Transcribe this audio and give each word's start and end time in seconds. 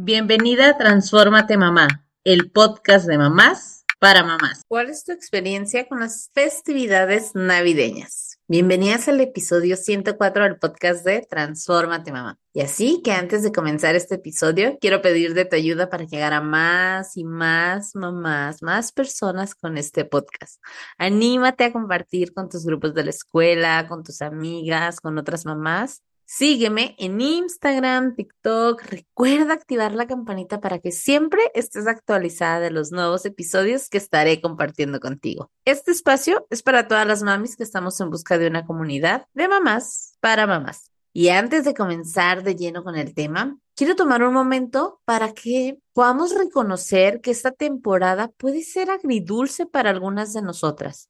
Bienvenida 0.00 0.68
a 0.68 0.78
Transfórmate 0.78 1.56
Mamá, 1.56 2.06
el 2.22 2.52
podcast 2.52 3.08
de 3.08 3.18
mamás 3.18 3.84
para 3.98 4.22
mamás. 4.22 4.62
¿Cuál 4.68 4.90
es 4.90 5.02
tu 5.02 5.10
experiencia 5.10 5.88
con 5.88 5.98
las 5.98 6.30
festividades 6.32 7.34
navideñas? 7.34 8.38
Bienvenidas 8.46 9.08
al 9.08 9.20
episodio 9.20 9.76
104 9.76 10.44
del 10.44 10.56
podcast 10.56 11.04
de 11.04 11.26
Transfórmate 11.28 12.12
Mamá. 12.12 12.38
Y 12.52 12.60
así 12.60 13.02
que 13.02 13.10
antes 13.10 13.42
de 13.42 13.50
comenzar 13.50 13.96
este 13.96 14.14
episodio, 14.14 14.78
quiero 14.80 15.02
pedir 15.02 15.34
de 15.34 15.46
tu 15.46 15.56
ayuda 15.56 15.90
para 15.90 16.04
llegar 16.04 16.32
a 16.32 16.42
más 16.42 17.16
y 17.16 17.24
más 17.24 17.96
mamás, 17.96 18.62
más 18.62 18.92
personas 18.92 19.56
con 19.56 19.76
este 19.76 20.04
podcast. 20.04 20.62
Anímate 20.96 21.64
a 21.64 21.72
compartir 21.72 22.32
con 22.32 22.48
tus 22.48 22.64
grupos 22.64 22.94
de 22.94 23.02
la 23.02 23.10
escuela, 23.10 23.88
con 23.88 24.04
tus 24.04 24.22
amigas, 24.22 25.00
con 25.00 25.18
otras 25.18 25.44
mamás 25.44 26.04
Sígueme 26.30 26.94
en 26.98 27.22
Instagram, 27.22 28.14
TikTok. 28.14 28.82
Recuerda 28.82 29.54
activar 29.54 29.94
la 29.94 30.06
campanita 30.06 30.60
para 30.60 30.78
que 30.78 30.92
siempre 30.92 31.40
estés 31.54 31.86
actualizada 31.86 32.60
de 32.60 32.70
los 32.70 32.92
nuevos 32.92 33.24
episodios 33.24 33.88
que 33.88 33.96
estaré 33.96 34.42
compartiendo 34.42 35.00
contigo. 35.00 35.50
Este 35.64 35.90
espacio 35.90 36.46
es 36.50 36.62
para 36.62 36.86
todas 36.86 37.06
las 37.06 37.22
mamis 37.22 37.56
que 37.56 37.62
estamos 37.62 37.98
en 38.02 38.10
busca 38.10 38.36
de 38.36 38.46
una 38.46 38.66
comunidad 38.66 39.26
de 39.32 39.48
mamás 39.48 40.18
para 40.20 40.46
mamás. 40.46 40.92
Y 41.14 41.30
antes 41.30 41.64
de 41.64 41.72
comenzar 41.72 42.42
de 42.42 42.56
lleno 42.56 42.84
con 42.84 42.94
el 42.96 43.14
tema, 43.14 43.56
quiero 43.74 43.96
tomar 43.96 44.22
un 44.22 44.34
momento 44.34 45.00
para 45.06 45.32
que 45.32 45.78
podamos 45.94 46.36
reconocer 46.36 47.22
que 47.22 47.30
esta 47.30 47.52
temporada 47.52 48.28
puede 48.36 48.60
ser 48.60 48.90
agridulce 48.90 49.64
para 49.64 49.88
algunas 49.88 50.34
de 50.34 50.42
nosotras. 50.42 51.08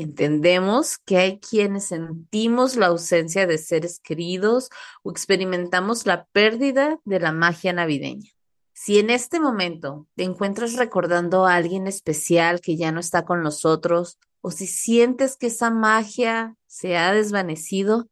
Entendemos 0.00 0.96
que 0.98 1.16
hay 1.16 1.40
quienes 1.40 1.86
sentimos 1.86 2.76
la 2.76 2.86
ausencia 2.86 3.48
de 3.48 3.58
seres 3.58 3.98
queridos 3.98 4.70
o 5.02 5.10
experimentamos 5.10 6.06
la 6.06 6.26
pérdida 6.26 7.00
de 7.04 7.18
la 7.18 7.32
magia 7.32 7.72
navideña. 7.72 8.30
Si 8.72 9.00
en 9.00 9.10
este 9.10 9.40
momento 9.40 10.06
te 10.14 10.22
encuentras 10.22 10.74
recordando 10.74 11.46
a 11.46 11.56
alguien 11.56 11.88
especial 11.88 12.60
que 12.60 12.76
ya 12.76 12.92
no 12.92 13.00
está 13.00 13.24
con 13.24 13.42
nosotros 13.42 14.18
o 14.40 14.52
si 14.52 14.68
sientes 14.68 15.36
que 15.36 15.48
esa 15.48 15.70
magia 15.70 16.54
se 16.68 16.96
ha 16.96 17.12
desvanecido, 17.12 18.08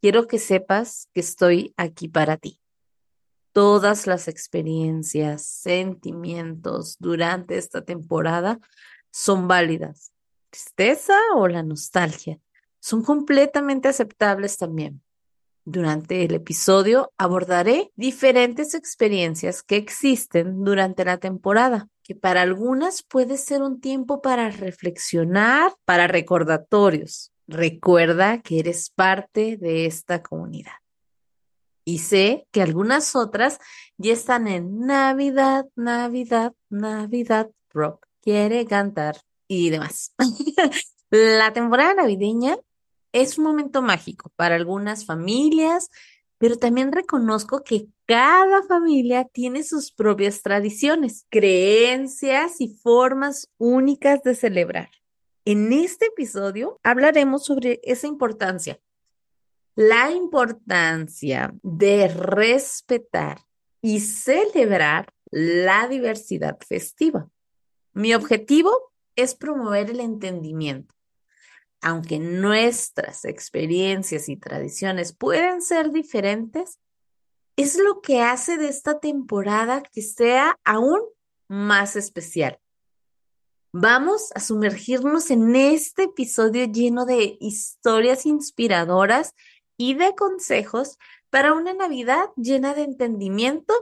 quiero 0.00 0.28
que 0.28 0.38
sepas 0.38 1.10
que 1.12 1.20
estoy 1.20 1.74
aquí 1.76 2.08
para 2.08 2.38
ti. 2.38 2.58
Todas 3.52 4.06
las 4.06 4.28
experiencias, 4.28 5.44
sentimientos 5.44 6.96
durante 6.98 7.58
esta 7.58 7.84
temporada 7.84 8.60
son 9.10 9.46
válidas 9.46 10.14
tristeza 10.50 11.16
o 11.36 11.48
la 11.48 11.62
nostalgia 11.62 12.38
son 12.80 13.02
completamente 13.02 13.88
aceptables 13.88 14.56
también. 14.56 15.02
Durante 15.64 16.24
el 16.24 16.34
episodio 16.34 17.12
abordaré 17.18 17.92
diferentes 17.94 18.74
experiencias 18.74 19.62
que 19.62 19.76
existen 19.76 20.64
durante 20.64 21.04
la 21.04 21.18
temporada, 21.18 21.88
que 22.02 22.14
para 22.14 22.40
algunas 22.40 23.02
puede 23.02 23.36
ser 23.36 23.60
un 23.60 23.78
tiempo 23.78 24.22
para 24.22 24.48
reflexionar, 24.50 25.74
para 25.84 26.06
recordatorios. 26.06 27.32
Recuerda 27.46 28.40
que 28.40 28.60
eres 28.60 28.88
parte 28.88 29.58
de 29.58 29.84
esta 29.84 30.22
comunidad. 30.22 30.72
Y 31.84 31.98
sé 31.98 32.46
que 32.50 32.62
algunas 32.62 33.14
otras 33.14 33.58
ya 33.98 34.14
están 34.14 34.48
en 34.48 34.80
Navidad, 34.80 35.66
Navidad, 35.74 36.54
Navidad 36.70 37.50
Rock. 37.70 38.06
Quiere 38.22 38.64
cantar 38.64 39.16
y 39.48 39.70
demás. 39.70 40.14
La 41.10 41.52
temporada 41.52 41.94
navideña 41.94 42.58
es 43.12 43.38
un 43.38 43.44
momento 43.44 43.82
mágico 43.82 44.30
para 44.36 44.54
algunas 44.54 45.06
familias, 45.06 45.90
pero 46.36 46.56
también 46.56 46.92
reconozco 46.92 47.64
que 47.64 47.88
cada 48.06 48.62
familia 48.62 49.24
tiene 49.24 49.64
sus 49.64 49.90
propias 49.90 50.42
tradiciones, 50.42 51.26
creencias 51.30 52.60
y 52.60 52.68
formas 52.68 53.50
únicas 53.58 54.22
de 54.22 54.34
celebrar. 54.34 54.90
En 55.44 55.72
este 55.72 56.06
episodio 56.06 56.78
hablaremos 56.82 57.44
sobre 57.44 57.80
esa 57.82 58.06
importancia, 58.06 58.78
la 59.74 60.10
importancia 60.12 61.54
de 61.62 62.08
respetar 62.08 63.38
y 63.80 64.00
celebrar 64.00 65.12
la 65.30 65.88
diversidad 65.88 66.58
festiva. 66.66 67.30
Mi 67.94 68.14
objetivo 68.14 68.92
es 69.18 69.34
promover 69.34 69.90
el 69.90 69.98
entendimiento. 69.98 70.94
Aunque 71.80 72.20
nuestras 72.20 73.24
experiencias 73.24 74.28
y 74.28 74.36
tradiciones 74.36 75.12
pueden 75.12 75.60
ser 75.60 75.90
diferentes, 75.90 76.78
es 77.56 77.76
lo 77.76 78.00
que 78.00 78.22
hace 78.22 78.56
de 78.56 78.68
esta 78.68 79.00
temporada 79.00 79.82
que 79.82 80.02
sea 80.02 80.56
aún 80.64 81.00
más 81.48 81.96
especial. 81.96 82.60
Vamos 83.72 84.30
a 84.36 84.40
sumergirnos 84.40 85.32
en 85.32 85.56
este 85.56 86.04
episodio 86.04 86.66
lleno 86.66 87.04
de 87.04 87.36
historias 87.40 88.24
inspiradoras 88.24 89.34
y 89.76 89.94
de 89.94 90.14
consejos 90.14 90.96
para 91.28 91.54
una 91.54 91.74
Navidad 91.74 92.30
llena 92.36 92.72
de 92.74 92.82
entendimiento 92.82 93.74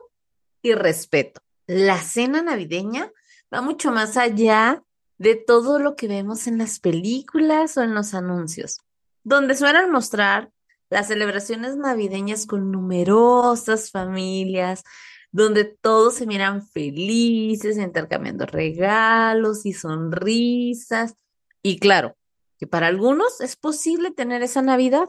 y 0.62 0.72
respeto. 0.72 1.42
La 1.66 2.00
cena 2.00 2.40
navideña 2.40 3.12
va 3.52 3.60
mucho 3.60 3.92
más 3.92 4.16
allá 4.16 4.82
de 5.18 5.34
todo 5.34 5.78
lo 5.78 5.96
que 5.96 6.08
vemos 6.08 6.46
en 6.46 6.58
las 6.58 6.78
películas 6.80 7.76
o 7.76 7.82
en 7.82 7.94
los 7.94 8.14
anuncios, 8.14 8.80
donde 9.24 9.56
suelen 9.56 9.90
mostrar 9.90 10.50
las 10.90 11.08
celebraciones 11.08 11.76
navideñas 11.76 12.46
con 12.46 12.70
numerosas 12.70 13.90
familias, 13.90 14.84
donde 15.32 15.64
todos 15.64 16.14
se 16.14 16.26
miran 16.26 16.66
felices, 16.66 17.76
intercambiando 17.76 18.46
regalos 18.46 19.66
y 19.66 19.72
sonrisas. 19.72 21.14
Y 21.62 21.78
claro, 21.78 22.16
que 22.58 22.66
para 22.66 22.86
algunos 22.86 23.40
es 23.40 23.56
posible 23.56 24.10
tener 24.10 24.42
esa 24.42 24.62
Navidad. 24.62 25.08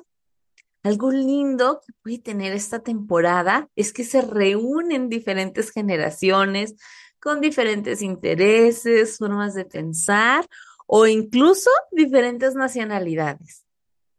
Algo 0.84 1.12
lindo 1.12 1.82
que 1.86 1.94
puede 2.02 2.20
tener 2.20 2.54
esta 2.54 2.80
temporada 2.80 3.70
es 3.76 3.94
que 3.94 4.04
se 4.04 4.22
reúnen 4.22 5.10
diferentes 5.10 5.72
generaciones, 5.72 6.76
con 7.20 7.42
diferentes 7.42 8.02
intereses, 8.02 9.18
formas 9.18 9.54
de 9.54 9.66
pensar 9.66 10.46
o 10.86 11.06
incluso 11.08 11.70
diferentes 11.92 12.56
nacionalidades. 12.56 13.66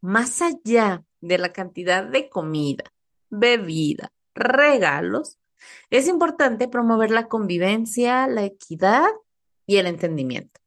Más 0.01 0.43
allá 0.43 1.03
de 1.21 1.39
la 1.39 1.53
cantidad 1.53 2.05
de 2.05 2.29
comida, 2.29 2.85
bebida, 3.31 4.13
regalos, 4.35 5.39
es 5.91 6.07
importante 6.07 6.69
promover 6.69 7.11
la 7.11 7.29
convivencia, 7.29 8.27
la 8.27 8.45
equidad 8.45 9.09
y 9.67 9.77
el 9.77 9.87
entendimiento. 9.87 10.61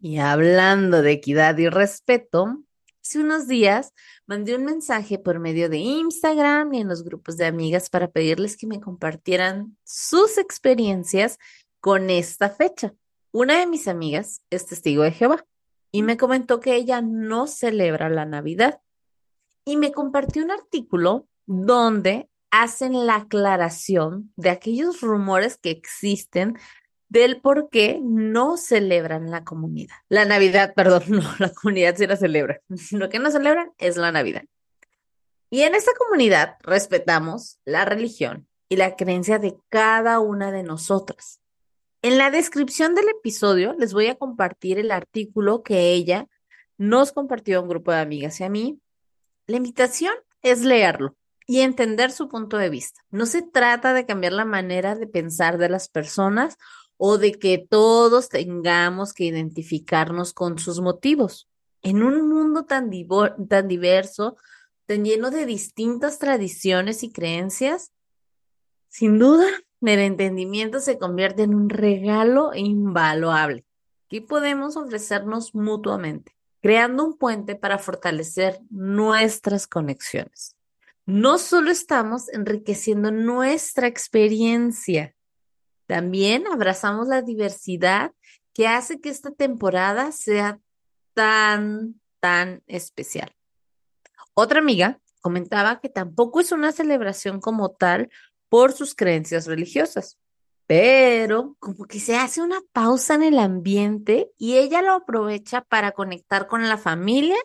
Y 0.00 0.18
hablando 0.18 1.02
de 1.02 1.12
equidad 1.12 1.58
y 1.58 1.68
respeto, 1.68 2.62
hace 3.02 3.18
unos 3.18 3.48
días 3.48 3.92
mandé 4.26 4.54
un 4.54 4.64
mensaje 4.64 5.18
por 5.18 5.40
medio 5.40 5.68
de 5.68 5.78
Instagram 5.78 6.72
y 6.74 6.80
en 6.80 6.88
los 6.88 7.02
grupos 7.02 7.36
de 7.36 7.46
amigas 7.46 7.90
para 7.90 8.08
pedirles 8.08 8.56
que 8.56 8.66
me 8.66 8.80
compartieran 8.80 9.76
sus 9.82 10.38
experiencias 10.38 11.38
con 11.80 12.10
esta 12.10 12.50
fecha. 12.50 12.94
Una 13.32 13.58
de 13.58 13.66
mis 13.66 13.88
amigas 13.88 14.42
es 14.50 14.66
testigo 14.66 15.02
de 15.02 15.12
Jehová 15.12 15.44
y 15.92 16.02
me 16.02 16.16
comentó 16.16 16.60
que 16.60 16.74
ella 16.74 17.00
no 17.00 17.46
celebra 17.46 18.08
la 18.08 18.24
Navidad 18.24 18.80
y 19.64 19.76
me 19.76 19.92
compartió 19.92 20.44
un 20.44 20.50
artículo 20.50 21.28
donde 21.46 22.28
hacen 22.50 23.06
la 23.06 23.16
aclaración 23.16 24.32
de 24.36 24.50
aquellos 24.50 25.00
rumores 25.00 25.58
que 25.58 25.70
existen 25.70 26.58
del 27.08 27.40
por 27.40 27.70
qué 27.70 28.00
no 28.02 28.56
celebran 28.56 29.30
la 29.30 29.44
comunidad. 29.44 29.96
La 30.08 30.24
Navidad, 30.24 30.74
perdón, 30.74 31.02
no, 31.08 31.22
la 31.38 31.50
comunidad 31.50 31.96
sí 31.96 32.06
la 32.06 32.16
celebra. 32.16 32.60
Lo 32.92 33.08
que 33.08 33.18
no 33.18 33.30
celebran 33.30 33.72
es 33.78 33.96
la 33.96 34.12
Navidad. 34.12 34.44
Y 35.50 35.62
en 35.62 35.74
esta 35.74 35.92
comunidad 35.98 36.56
respetamos 36.60 37.58
la 37.64 37.84
religión 37.86 38.46
y 38.68 38.76
la 38.76 38.96
creencia 38.96 39.38
de 39.38 39.56
cada 39.70 40.20
una 40.20 40.52
de 40.52 40.62
nosotras. 40.62 41.40
En 42.00 42.16
la 42.16 42.30
descripción 42.30 42.94
del 42.94 43.08
episodio 43.08 43.74
les 43.76 43.92
voy 43.92 44.06
a 44.06 44.14
compartir 44.14 44.78
el 44.78 44.92
artículo 44.92 45.64
que 45.64 45.92
ella 45.92 46.28
nos 46.76 47.10
compartió 47.10 47.58
a 47.58 47.62
un 47.62 47.68
grupo 47.68 47.90
de 47.90 47.98
amigas 47.98 48.38
y 48.38 48.44
a 48.44 48.48
mí. 48.48 48.80
La 49.48 49.56
invitación 49.56 50.14
es 50.42 50.62
leerlo 50.62 51.16
y 51.44 51.60
entender 51.60 52.12
su 52.12 52.28
punto 52.28 52.56
de 52.56 52.70
vista. 52.70 53.00
No 53.10 53.26
se 53.26 53.42
trata 53.42 53.94
de 53.94 54.06
cambiar 54.06 54.32
la 54.32 54.44
manera 54.44 54.94
de 54.94 55.08
pensar 55.08 55.58
de 55.58 55.68
las 55.68 55.88
personas 55.88 56.56
o 56.98 57.18
de 57.18 57.32
que 57.32 57.58
todos 57.58 58.28
tengamos 58.28 59.12
que 59.12 59.24
identificarnos 59.24 60.32
con 60.32 60.58
sus 60.58 60.80
motivos. 60.80 61.48
En 61.82 62.04
un 62.04 62.28
mundo 62.28 62.64
tan, 62.64 62.90
tan 63.48 63.66
diverso, 63.66 64.36
tan 64.86 65.04
lleno 65.04 65.32
de 65.32 65.46
distintas 65.46 66.20
tradiciones 66.20 67.02
y 67.02 67.10
creencias, 67.10 67.92
sin 68.88 69.18
duda 69.18 69.46
el 69.80 70.00
entendimiento 70.00 70.80
se 70.80 70.98
convierte 70.98 71.42
en 71.42 71.54
un 71.54 71.68
regalo 71.68 72.54
invaluable 72.54 73.64
que 74.08 74.22
podemos 74.22 74.76
ofrecernos 74.76 75.54
mutuamente, 75.54 76.36
creando 76.60 77.04
un 77.04 77.16
puente 77.16 77.54
para 77.54 77.78
fortalecer 77.78 78.60
nuestras 78.70 79.66
conexiones. 79.66 80.56
No 81.06 81.38
solo 81.38 81.70
estamos 81.70 82.28
enriqueciendo 82.30 83.10
nuestra 83.10 83.86
experiencia, 83.86 85.14
También 85.86 86.46
abrazamos 86.46 87.08
la 87.08 87.22
diversidad 87.22 88.12
que 88.52 88.68
hace 88.68 89.00
que 89.00 89.08
esta 89.08 89.30
temporada 89.30 90.12
sea 90.12 90.60
tan, 91.14 91.98
tan 92.20 92.62
especial. 92.66 93.34
Otra 94.34 94.58
amiga 94.58 95.00
comentaba 95.22 95.80
que 95.80 95.88
tampoco 95.88 96.40
es 96.40 96.52
una 96.52 96.72
celebración 96.72 97.40
como 97.40 97.70
tal 97.70 98.10
por 98.48 98.72
sus 98.72 98.94
creencias 98.94 99.46
religiosas, 99.46 100.18
pero 100.66 101.56
como 101.58 101.86
que 101.86 102.00
se 102.00 102.16
hace 102.16 102.42
una 102.42 102.60
pausa 102.72 103.14
en 103.14 103.22
el 103.22 103.38
ambiente 103.38 104.30
y 104.36 104.58
ella 104.58 104.82
lo 104.82 104.92
aprovecha 104.92 105.62
para 105.62 105.92
conectar 105.92 106.46
con 106.46 106.68
la 106.68 106.76
familia 106.76 107.38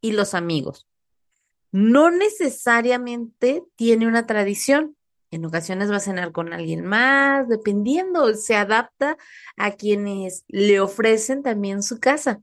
y 0.00 0.12
los 0.12 0.34
amigos. 0.34 0.86
No 1.72 2.10
necesariamente 2.10 3.64
tiene 3.76 4.06
una 4.06 4.26
tradición. 4.26 4.96
En 5.30 5.44
ocasiones 5.44 5.90
va 5.90 5.96
a 5.96 6.00
cenar 6.00 6.32
con 6.32 6.52
alguien 6.52 6.84
más, 6.84 7.48
dependiendo, 7.48 8.32
se 8.34 8.56
adapta 8.56 9.16
a 9.56 9.72
quienes 9.72 10.44
le 10.48 10.80
ofrecen 10.80 11.42
también 11.42 11.82
su 11.82 11.98
casa. 11.98 12.40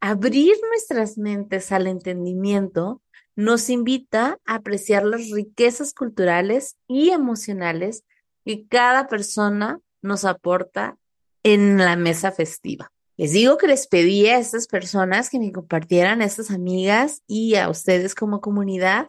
Abrir 0.00 0.54
nuestras 0.70 1.18
mentes 1.18 1.72
al 1.72 1.86
entendimiento 1.86 3.02
nos 3.38 3.70
invita 3.70 4.40
a 4.46 4.56
apreciar 4.56 5.04
las 5.04 5.30
riquezas 5.30 5.94
culturales 5.94 6.76
y 6.88 7.10
emocionales 7.10 8.02
que 8.44 8.66
cada 8.66 9.06
persona 9.06 9.78
nos 10.02 10.24
aporta 10.24 10.98
en 11.44 11.76
la 11.76 11.94
mesa 11.94 12.32
festiva. 12.32 12.90
Les 13.16 13.30
digo 13.30 13.56
que 13.56 13.68
les 13.68 13.86
pedí 13.86 14.26
a 14.26 14.38
estas 14.38 14.66
personas 14.66 15.30
que 15.30 15.38
me 15.38 15.52
compartieran, 15.52 16.20
a 16.20 16.24
estas 16.24 16.50
amigas 16.50 17.22
y 17.28 17.54
a 17.54 17.68
ustedes 17.68 18.16
como 18.16 18.40
comunidad, 18.40 19.08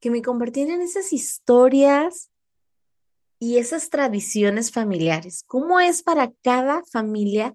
que 0.00 0.10
me 0.10 0.20
compartieran 0.20 0.82
esas 0.82 1.12
historias 1.12 2.28
y 3.38 3.58
esas 3.58 3.88
tradiciones 3.88 4.72
familiares. 4.72 5.44
¿Cómo 5.46 5.78
es 5.78 6.02
para 6.02 6.32
cada 6.42 6.82
familia 6.90 7.54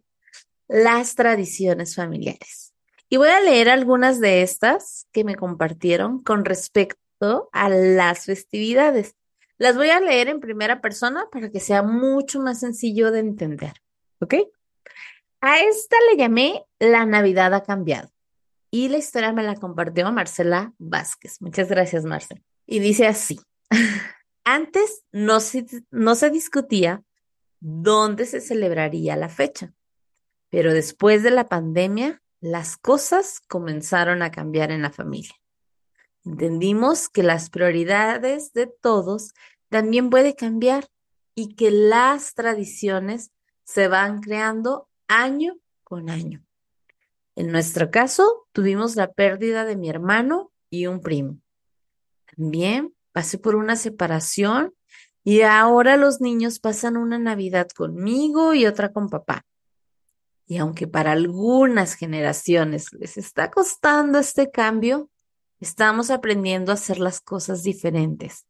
las 0.70 1.16
tradiciones 1.16 1.94
familiares? 1.94 2.65
Y 3.10 3.18
voy 3.18 3.30
a 3.30 3.40
leer 3.40 3.70
algunas 3.70 4.20
de 4.20 4.42
estas 4.42 5.08
que 5.12 5.24
me 5.24 5.36
compartieron 5.36 6.24
con 6.24 6.46
respecto 6.46 7.50
a 7.52 7.70
las 7.70 8.26
festividades. 8.26 9.16
Las 9.58 9.78
voy 9.78 9.90
a 9.90 10.00
leer 10.00 10.28
en 10.28 10.40
primera 10.40 10.82
persona 10.82 11.28
para 11.32 11.50
que 11.50 11.60
sea 11.60 11.82
mucho 11.82 12.40
más 12.40 12.60
sencillo 12.60 13.12
de 13.12 13.20
entender. 13.20 13.74
¿Ok? 14.20 14.36
A 15.42 15.60
esta 15.60 15.96
le 16.10 16.18
llamé 16.18 16.66
La 16.80 17.06
Navidad 17.06 17.54
ha 17.54 17.64
cambiado. 17.64 18.10
Y 18.72 18.90
la 18.90 18.98
historia 18.98 19.32
me 19.32 19.44
la 19.44 19.56
compartió 19.56 20.12
Marcela 20.12 20.74
Vázquez. 20.78 21.42
Muchas 21.42 21.70
gracias, 21.70 22.04
Marcela. 22.04 22.42
Y 22.66 22.80
dice 22.80 23.08
así. 23.08 23.40
Antes 24.44 25.04
no 25.12 25.40
se, 25.40 25.66
no 25.92 26.16
se 26.16 26.30
discutía 26.30 27.04
dónde 27.60 28.26
se 28.26 28.42
celebraría 28.42 29.16
la 29.16 29.30
fecha, 29.30 29.74
pero 30.50 30.74
después 30.74 31.24
de 31.24 31.32
la 31.32 31.48
pandemia, 31.48 32.22
las 32.42 32.78
cosas 32.78 33.42
comenzaron 33.48 34.22
a 34.22 34.32
cambiar 34.32 34.72
en 34.72 34.82
la 34.82 34.92
familia. 34.92 35.36
Entendimos 36.24 37.10
que 37.10 37.24
las 37.24 37.50
prioridades 37.50 38.54
de 38.54 38.68
todos 38.68 39.34
también 39.70 40.10
pueden 40.10 40.34
cambiar 40.34 40.88
y 41.36 41.56
que 41.56 41.70
las 41.72 42.34
tradiciones 42.34 43.32
se 43.64 43.88
van 43.88 44.22
creando 44.22 44.90
año 45.08 45.58
con 45.84 46.10
año. 46.10 46.44
En 47.36 47.52
nuestro 47.52 47.92
caso, 47.92 48.48
tuvimos 48.54 48.96
la 48.96 49.12
pérdida 49.12 49.66
de 49.66 49.76
mi 49.76 49.90
hermano 49.90 50.52
y 50.70 50.88
un 50.88 51.02
primo. 51.02 51.40
También 52.36 52.96
pasé 53.12 53.38
por 53.38 53.56
una 53.56 53.76
separación 53.76 54.74
y 55.24 55.42
ahora 55.42 55.98
los 55.98 56.22
niños 56.22 56.60
pasan 56.60 56.98
una 56.98 57.20
Navidad 57.20 57.68
conmigo 57.70 58.54
y 58.54 58.66
otra 58.66 58.94
con 58.94 59.10
papá. 59.10 59.46
Y 60.48 60.58
aunque 60.58 60.88
para 60.88 61.12
algunas 61.12 61.96
generaciones 61.96 62.94
les 62.94 63.18
está 63.18 63.50
costando 63.50 64.20
este 64.20 64.52
cambio, 64.52 65.10
Estamos 65.60 66.12
aprendiendo 66.12 66.72
a 66.72 66.76
hacer 66.76 67.00
las 67.00 67.22
cosas 67.22 67.64
diferentes. 67.64 68.46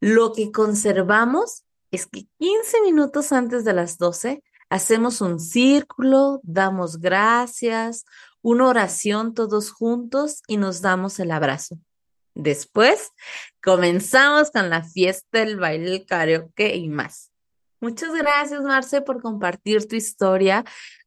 Lo 0.00 0.32
que 0.32 0.50
conservamos 0.50 1.64
es 1.90 2.06
que 2.06 2.26
15 2.38 2.82
minutos 2.82 3.32
antes 3.32 3.64
de 3.64 3.72
las 3.72 3.98
12 3.98 4.42
hacemos 4.68 5.20
un 5.20 5.38
círculo, 5.38 6.40
damos 6.42 7.00
gracias, 7.00 8.04
una 8.42 8.66
oración 8.66 9.32
todos 9.32 9.70
juntos 9.70 10.42
y 10.48 10.56
nos 10.56 10.82
damos 10.82 11.20
el 11.20 11.30
abrazo. 11.30 11.78
Después 12.34 13.12
comenzamos 13.62 14.50
con 14.50 14.68
la 14.68 14.82
fiesta, 14.82 15.40
el 15.40 15.56
baile, 15.56 15.94
el 15.94 16.04
karaoke 16.04 16.74
y 16.74 16.88
más. 16.88 17.30
Muchas 17.80 18.12
gracias, 18.12 18.60
Marce, 18.62 19.02
por 19.02 19.22
compartir 19.22 19.86
tu 19.86 19.94
historia, 19.94 20.64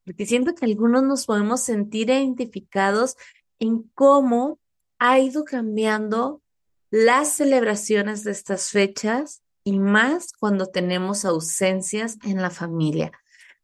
porque 0.07 0.25
siento 0.25 0.55
que 0.55 0.63
algunos 0.63 1.03
nos 1.03 1.25
podemos 1.25 1.59
sentir 1.59 2.09
identificados 2.09 3.17
en 3.59 3.83
cómo 3.93 4.57
ha 4.99 5.19
ido 5.19 5.43
cambiando 5.43 6.41
las 6.89 7.33
celebraciones 7.33 8.23
de 8.23 8.31
estas 8.31 8.69
fechas 8.69 9.41
y 9.65 9.79
más 9.79 10.31
cuando 10.39 10.67
tenemos 10.67 11.25
ausencias 11.25 12.17
en 12.23 12.41
la 12.41 12.51
familia, 12.51 13.11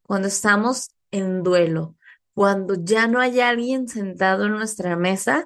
cuando 0.02 0.28
estamos 0.28 0.90
en 1.12 1.44
duelo, 1.44 1.96
cuando 2.34 2.76
ya 2.76 3.08
no 3.08 3.22
hay 3.22 3.40
alguien 3.40 3.88
sentado 3.88 4.48
en 4.48 4.52
nuestra 4.52 4.98
mesa, 4.98 5.46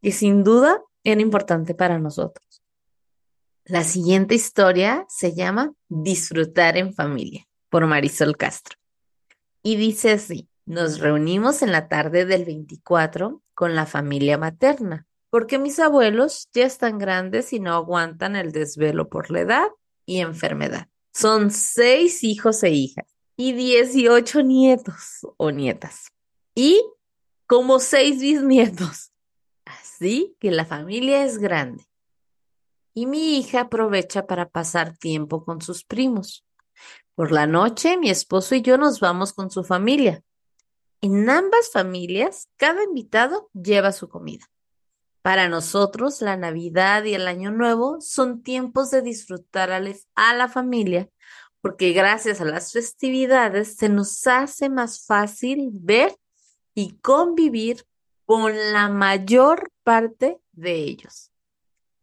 que 0.00 0.10
sin 0.10 0.42
duda 0.42 0.82
era 1.04 1.20
importante 1.20 1.74
para 1.74 1.98
nosotros. 1.98 2.62
La 3.66 3.84
siguiente 3.84 4.36
historia 4.36 5.04
se 5.06 5.34
llama 5.34 5.74
Disfrutar 5.90 6.78
en 6.78 6.94
familia 6.94 7.46
por 7.68 7.86
Marisol 7.86 8.38
Castro. 8.38 8.79
Y 9.62 9.76
dice 9.76 10.12
así, 10.12 10.48
nos 10.66 11.00
reunimos 11.00 11.62
en 11.62 11.72
la 11.72 11.88
tarde 11.88 12.24
del 12.24 12.44
24 12.44 13.42
con 13.54 13.74
la 13.74 13.86
familia 13.86 14.38
materna 14.38 15.06
porque 15.30 15.58
mis 15.58 15.78
abuelos 15.78 16.48
ya 16.52 16.66
están 16.66 16.98
grandes 16.98 17.52
y 17.52 17.60
no 17.60 17.72
aguantan 17.74 18.36
el 18.36 18.52
desvelo 18.52 19.08
por 19.08 19.30
la 19.30 19.40
edad 19.40 19.68
y 20.04 20.18
enfermedad. 20.18 20.88
Son 21.14 21.50
seis 21.50 22.22
hijos 22.24 22.62
e 22.64 22.70
hijas 22.70 23.06
y 23.36 23.52
dieciocho 23.52 24.42
nietos 24.42 25.20
o 25.36 25.50
nietas 25.50 26.12
y 26.54 26.84
como 27.46 27.78
seis 27.78 28.20
bisnietos. 28.20 29.12
Así 29.64 30.36
que 30.40 30.50
la 30.50 30.64
familia 30.64 31.24
es 31.24 31.38
grande. 31.38 31.84
Y 32.92 33.06
mi 33.06 33.38
hija 33.38 33.62
aprovecha 33.62 34.26
para 34.26 34.48
pasar 34.48 34.98
tiempo 34.98 35.44
con 35.44 35.62
sus 35.62 35.84
primos. 35.84 36.44
Por 37.20 37.32
la 37.32 37.46
noche, 37.46 37.98
mi 37.98 38.08
esposo 38.08 38.54
y 38.54 38.62
yo 38.62 38.78
nos 38.78 38.98
vamos 38.98 39.34
con 39.34 39.50
su 39.50 39.62
familia. 39.62 40.24
En 41.02 41.28
ambas 41.28 41.70
familias, 41.70 42.48
cada 42.56 42.82
invitado 42.82 43.50
lleva 43.52 43.92
su 43.92 44.08
comida. 44.08 44.46
Para 45.20 45.50
nosotros, 45.50 46.22
la 46.22 46.38
Navidad 46.38 47.04
y 47.04 47.12
el 47.12 47.28
Año 47.28 47.50
Nuevo 47.50 48.00
son 48.00 48.42
tiempos 48.42 48.90
de 48.90 49.02
disfrutar 49.02 49.70
a 49.70 50.34
la 50.34 50.48
familia, 50.48 51.10
porque 51.60 51.92
gracias 51.92 52.40
a 52.40 52.46
las 52.46 52.72
festividades 52.72 53.76
se 53.76 53.90
nos 53.90 54.26
hace 54.26 54.70
más 54.70 55.04
fácil 55.04 55.68
ver 55.74 56.16
y 56.74 56.92
convivir 57.02 57.84
con 58.24 58.56
la 58.72 58.88
mayor 58.88 59.70
parte 59.84 60.40
de 60.52 60.72
ellos. 60.72 61.30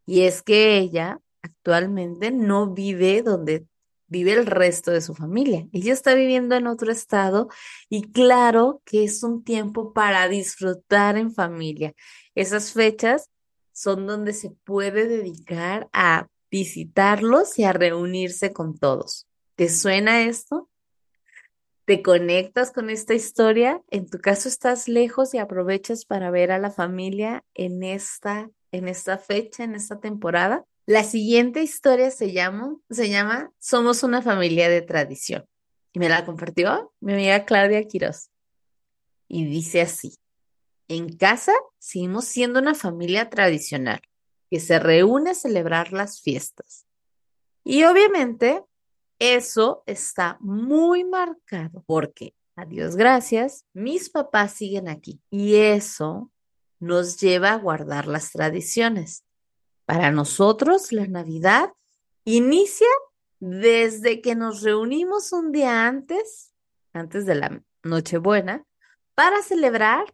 Y 0.06 0.26
es 0.26 0.44
que 0.44 0.78
ella 0.78 1.20
actualmente 1.42 2.30
no 2.30 2.68
vive 2.68 3.24
donde 3.24 3.66
vive 4.08 4.34
el 4.34 4.46
resto 4.46 4.92
de 4.92 5.02
su 5.02 5.14
familia. 5.14 5.68
Ella 5.74 5.94
está 5.94 6.14
viviendo 6.14 6.56
en 6.56 6.68
otro 6.68 6.92
estado 6.92 7.50
y 7.90 8.12
claro 8.12 8.82
que 8.86 9.04
es 9.04 9.24
un 9.24 9.44
tiempo 9.44 9.94
para 9.94 10.28
disfrutar 10.28 11.18
en 11.18 11.34
familia. 11.34 11.94
Esas 12.36 12.74
fechas 12.74 13.30
son 13.74 14.08
donde 14.08 14.34
se 14.34 14.50
puede 14.50 15.08
dedicar 15.08 15.90
a 15.94 16.28
visitarlos 16.50 17.60
y 17.60 17.64
a 17.64 17.74
reunirse 17.74 18.54
con 18.54 18.78
todos. 18.78 19.28
¿Te 19.56 19.70
suena 19.70 20.24
esto? 20.24 20.70
¿Te 21.86 22.02
conectas 22.02 22.72
con 22.72 22.90
esta 22.90 23.14
historia? 23.14 23.82
En 23.90 24.10
tu 24.10 24.20
caso 24.20 24.50
estás 24.50 24.88
lejos 24.88 25.34
y 25.34 25.38
aprovechas 25.38 26.06
para 26.06 26.32
ver 26.32 26.52
a 26.52 26.60
la 26.60 26.70
familia 26.70 27.44
en 27.54 27.82
esta, 27.84 28.50
en 28.72 28.88
esta 28.88 29.18
fecha, 29.18 29.64
en 29.64 29.74
esta 29.74 30.00
temporada. 30.00 30.66
La 30.88 31.04
siguiente 31.04 31.62
historia 31.62 32.12
se 32.12 32.32
llama, 32.32 32.78
se 32.90 33.10
llama 33.10 33.52
Somos 33.60 34.04
una 34.04 34.22
familia 34.22 34.70
de 34.70 34.82
tradición. 34.82 35.46
Y 35.92 36.00
me 36.00 36.08
la 36.08 36.24
compartió 36.24 36.94
mi 37.02 37.12
amiga 37.12 37.44
Claudia 37.44 37.86
Quiroz. 37.86 38.30
Y 39.28 39.44
dice 39.44 39.82
así, 39.82 40.16
en 40.88 41.18
casa 41.18 41.52
seguimos 41.78 42.24
siendo 42.24 42.62
una 42.62 42.74
familia 42.74 43.30
tradicional 43.30 44.00
que 44.50 44.62
se 44.62 44.80
reúne 44.80 45.32
a 45.32 45.36
celebrar 45.36 45.92
las 45.92 46.22
fiestas. 46.22 46.86
Y 47.66 47.84
obviamente 47.84 48.64
eso 49.20 49.84
está 49.88 50.38
muy 50.40 51.04
marcado 51.04 51.84
porque, 51.86 52.34
a 52.56 52.64
Dios 52.64 52.96
gracias, 52.96 53.66
mis 53.74 54.10
papás 54.10 54.54
siguen 54.54 54.88
aquí. 54.88 55.20
Y 55.32 55.56
eso 55.56 56.32
nos 56.80 57.20
lleva 57.20 57.52
a 57.52 57.58
guardar 57.58 58.08
las 58.08 58.32
tradiciones. 58.32 59.26
Para 59.88 60.12
nosotros, 60.12 60.92
la 60.92 61.08
Navidad 61.08 61.72
inicia 62.26 62.90
desde 63.40 64.22
que 64.22 64.36
nos 64.36 64.62
reunimos 64.62 65.32
un 65.32 65.54
día 65.54 65.88
antes, 65.88 66.54
antes 66.92 67.26
de 67.26 67.36
la 67.36 67.64
Nochebuena, 67.84 68.66
para 69.16 69.42
celebrar 69.42 70.14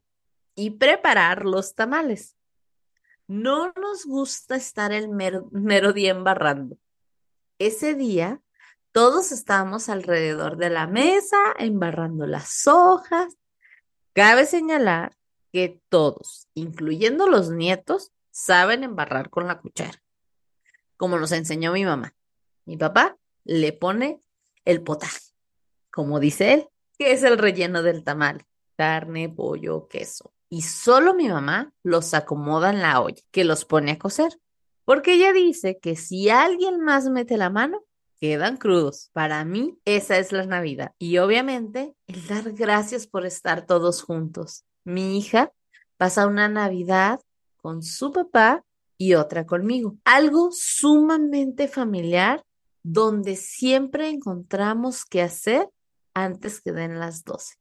y 0.54 0.70
preparar 0.78 1.44
los 1.44 1.74
tamales. 1.74 2.38
No 3.28 3.74
nos 3.74 4.06
gusta 4.06 4.56
estar 4.56 4.92
el 4.92 5.10
mero, 5.10 5.50
mero 5.52 5.92
día 5.92 6.12
embarrando. 6.12 6.78
Ese 7.58 7.96
día 7.96 8.44
todos 8.92 9.32
estábamos 9.32 9.90
alrededor 9.90 10.58
de 10.58 10.70
la 10.70 10.86
mesa, 10.86 11.38
embarrando 11.58 12.28
las 12.28 12.68
hojas. 12.68 13.36
Cabe 14.14 14.46
señalar 14.46 15.18
que 15.52 15.82
todos, 15.90 16.48
incluyendo 16.54 17.28
los 17.28 17.50
nietos, 17.50 18.13
saben 18.34 18.84
embarrar 18.84 19.30
con 19.30 19.48
la 19.48 19.60
cuchara, 19.60 20.02
como 20.98 21.20
nos 21.20 21.32
enseñó 21.32 21.72
mi 21.72 21.86
mamá. 21.86 22.16
Mi 22.66 22.78
papá 22.78 23.16
le 23.44 23.74
pone 23.74 24.22
el 24.66 24.82
potaje, 24.82 25.22
como 25.92 26.20
dice 26.20 26.54
él, 26.54 26.68
que 26.98 27.12
es 27.12 27.24
el 27.24 27.38
relleno 27.38 27.84
del 27.84 28.04
tamal, 28.04 28.44
carne, 28.76 29.30
pollo, 29.30 29.88
queso. 29.88 30.34
Y 30.50 30.64
solo 30.64 31.14
mi 31.14 31.30
mamá 31.30 31.74
los 31.84 32.14
acomoda 32.14 32.72
en 32.72 32.82
la 32.82 33.02
olla, 33.02 33.22
que 33.32 33.44
los 33.44 33.66
pone 33.66 33.92
a 33.92 34.00
cocer, 34.00 34.40
porque 34.84 35.14
ella 35.14 35.32
dice 35.32 35.80
que 35.80 35.96
si 35.96 36.30
alguien 36.30 36.82
más 36.82 37.10
mete 37.10 37.38
la 37.38 37.50
mano, 37.50 37.84
quedan 38.20 38.58
crudos. 38.58 39.10
Para 39.14 39.46
mí, 39.46 39.78
esa 39.86 40.18
es 40.18 40.32
la 40.32 40.46
Navidad. 40.46 40.94
Y 40.98 41.20
obviamente, 41.20 41.94
el 42.08 42.28
dar 42.28 42.52
gracias 42.54 43.06
por 43.06 43.26
estar 43.26 43.66
todos 43.66 44.02
juntos. 44.02 44.66
Mi 44.84 45.18
hija 45.18 45.52
pasa 45.98 46.28
una 46.28 46.50
Navidad 46.50 47.20
con 47.64 47.82
su 47.82 48.12
papá 48.12 48.66
y 48.98 49.14
otra 49.14 49.46
conmigo. 49.46 49.98
Algo 50.04 50.50
sumamente 50.52 51.70
familiar 51.70 52.44
donde 52.84 53.38
siempre 53.38 54.10
encontramos 54.10 55.06
qué 55.06 55.22
hacer 55.22 55.70
antes 56.14 56.60
que 56.62 56.74
den 56.74 57.00
las 57.00 57.24
12. 57.24 57.56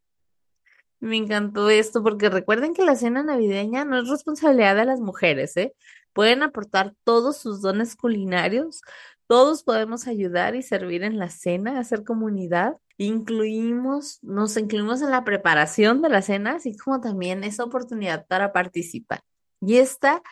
Me 0.98 1.16
encantó 1.16 1.70
esto 1.70 2.02
porque 2.02 2.28
recuerden 2.28 2.74
que 2.74 2.84
la 2.84 2.96
cena 2.96 3.22
navideña 3.22 3.84
no 3.84 3.98
es 3.98 4.08
responsabilidad 4.08 4.74
de 4.76 4.84
las 4.84 5.00
mujeres, 5.00 5.56
¿eh? 5.56 5.72
Pueden 6.12 6.42
aportar 6.42 6.94
todos 7.04 7.38
sus 7.38 7.62
dones 7.62 7.96
culinarios, 7.96 8.82
todos 9.28 9.62
podemos 9.62 10.08
ayudar 10.08 10.56
y 10.56 10.62
servir 10.62 11.04
en 11.04 11.18
la 11.18 11.30
cena, 11.30 11.78
hacer 11.78 12.02
comunidad. 12.04 12.76
Incluimos, 12.98 14.18
nos 14.22 14.56
incluimos 14.56 15.00
en 15.00 15.10
la 15.10 15.24
preparación 15.24 16.02
de 16.02 16.08
la 16.08 16.22
cena, 16.22 16.56
así 16.56 16.76
como 16.76 17.00
también 17.00 17.44
esa 17.44 17.64
oportunidad 17.64 18.26
para 18.26 18.52
participar. 18.52 19.22
Y 19.64 19.76
esta, 19.76 20.22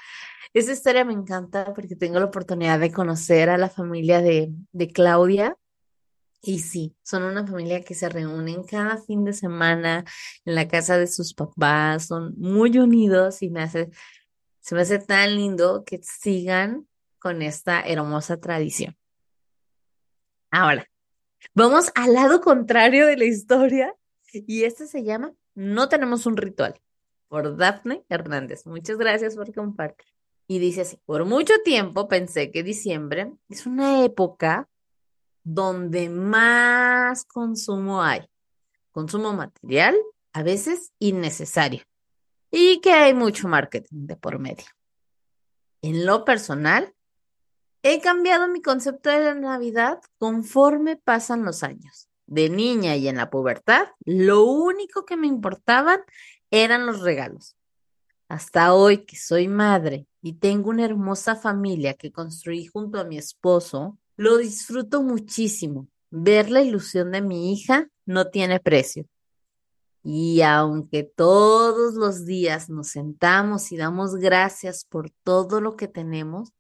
esta 0.53 0.73
historia 0.73 1.05
me 1.05 1.13
encanta 1.13 1.73
porque 1.73 1.95
tengo 1.95 2.19
la 2.19 2.27
oportunidad 2.27 2.81
de 2.81 2.91
conocer 2.91 3.49
a 3.49 3.59
la 3.59 3.71
familia 3.71 4.21
de, 4.21 4.53
de 4.73 4.89
Claudia. 4.89 5.57
Y 6.43 6.59
sí, 6.61 6.97
son 7.03 7.23
una 7.23 7.47
familia 7.47 7.85
que 7.85 7.95
se 7.95 8.09
reúnen 8.09 8.65
cada 8.65 8.97
fin 8.97 9.25
de 9.25 9.33
semana 9.33 10.05
en 10.45 10.55
la 10.57 10.67
casa 10.67 10.99
de 10.99 11.07
sus 11.07 11.35
papás, 11.35 12.07
son 12.07 12.35
muy 12.39 12.77
unidos 12.79 13.43
y 13.43 13.51
me 13.51 13.63
hace, 13.63 13.91
se 14.59 14.75
me 14.75 14.81
hace 14.81 14.99
tan 14.99 15.37
lindo 15.37 15.85
que 15.85 16.01
sigan 16.03 16.89
con 17.19 17.43
esta 17.43 17.83
hermosa 17.83 18.41
tradición. 18.41 18.97
Ahora, 20.51 20.91
vamos 21.55 21.93
al 21.95 22.15
lado 22.15 22.41
contrario 22.41 23.07
de 23.07 23.17
la 23.17 23.27
historia 23.27 23.95
y 24.33 24.65
este 24.65 24.87
se 24.87 25.05
llama 25.05 25.33
No 25.55 25.89
tenemos 25.89 26.27
un 26.27 26.37
ritual 26.37 26.81
por 27.31 27.57
Daphne 27.57 28.05
Hernández. 28.11 28.67
Muchas 28.67 28.99
gracias 28.99 29.37
por 29.37 29.55
compartir. 29.55 30.07
Y 30.47 30.59
dice 30.59 30.83
así, 30.83 30.99
por 31.07 31.25
mucho 31.25 31.55
tiempo 31.65 32.09
pensé 32.09 32.51
que 32.51 32.63
diciembre 32.63 33.33
es 33.49 33.65
una 33.65 34.05
época 34.05 34.69
donde 35.43 36.11
más 36.11 37.25
consumo 37.25 38.03
hay. 38.03 38.29
Consumo 38.91 39.33
material, 39.33 39.97
a 40.35 40.43
veces 40.43 40.93
innecesario. 40.99 41.83
Y 42.51 42.83
que 42.83 42.93
hay 42.93 43.15
mucho 43.15 43.49
marketing 43.49 44.07
de 44.07 44.17
por 44.17 44.39
medio. 44.39 44.67
En 45.81 46.05
lo 46.05 46.27
personal, 46.27 46.93
He 47.83 48.01
cambiado 48.03 48.47
mi 48.47 48.61
concepto 48.61 49.09
de 49.09 49.21
la 49.21 49.35
Navidad 49.35 50.03
conforme 50.19 50.97
pasan 50.97 51.45
los 51.45 51.63
años. 51.63 52.09
De 52.27 52.51
niña 52.51 52.95
y 52.97 53.09
en 53.09 53.17
la 53.17 53.31
pubertad, 53.31 53.89
lo 54.05 54.45
único 54.45 55.07
que 55.07 55.17
me 55.17 55.27
importaban 55.27 56.01
eran 56.51 56.87
los 56.87 57.01
regalos. 57.01 57.57
Hasta 58.29 58.75
hoy 58.75 59.05
que 59.05 59.17
soy 59.17 59.49
madre 59.49 60.07
y 60.23 60.35
tengo 60.35 60.71
una 60.71 60.85
hermosa 60.85 61.37
familia 61.37 61.95
que 61.95 62.13
construí 62.13 62.67
junto 62.67 63.01
a 63.01 63.05
mi 63.05 63.19
esposo, 63.19 63.99
lo 64.17 64.37
disfruto 64.37 65.03
muchísimo. 65.03 65.89
Ver 66.11 66.51
la 66.51 66.63
ilusión 66.63 67.11
de 67.11 67.23
mi 67.23 67.53
hija 67.53 67.89
no 68.07 68.29
tiene 68.29 68.61
precio. 68.61 69.07
Y 70.03 70.41
aunque 70.43 71.03
todos 71.03 71.95
los 71.95 72.25
días 72.25 72.71
nos 72.71 72.89
sentamos 72.89 73.71
y 73.73 73.77
damos 73.77 74.17
gracias 74.17 74.85
por 74.85 75.11
todo 75.23 75.61
lo 75.61 75.77
que 75.77 75.89
tenemos, 75.89 76.53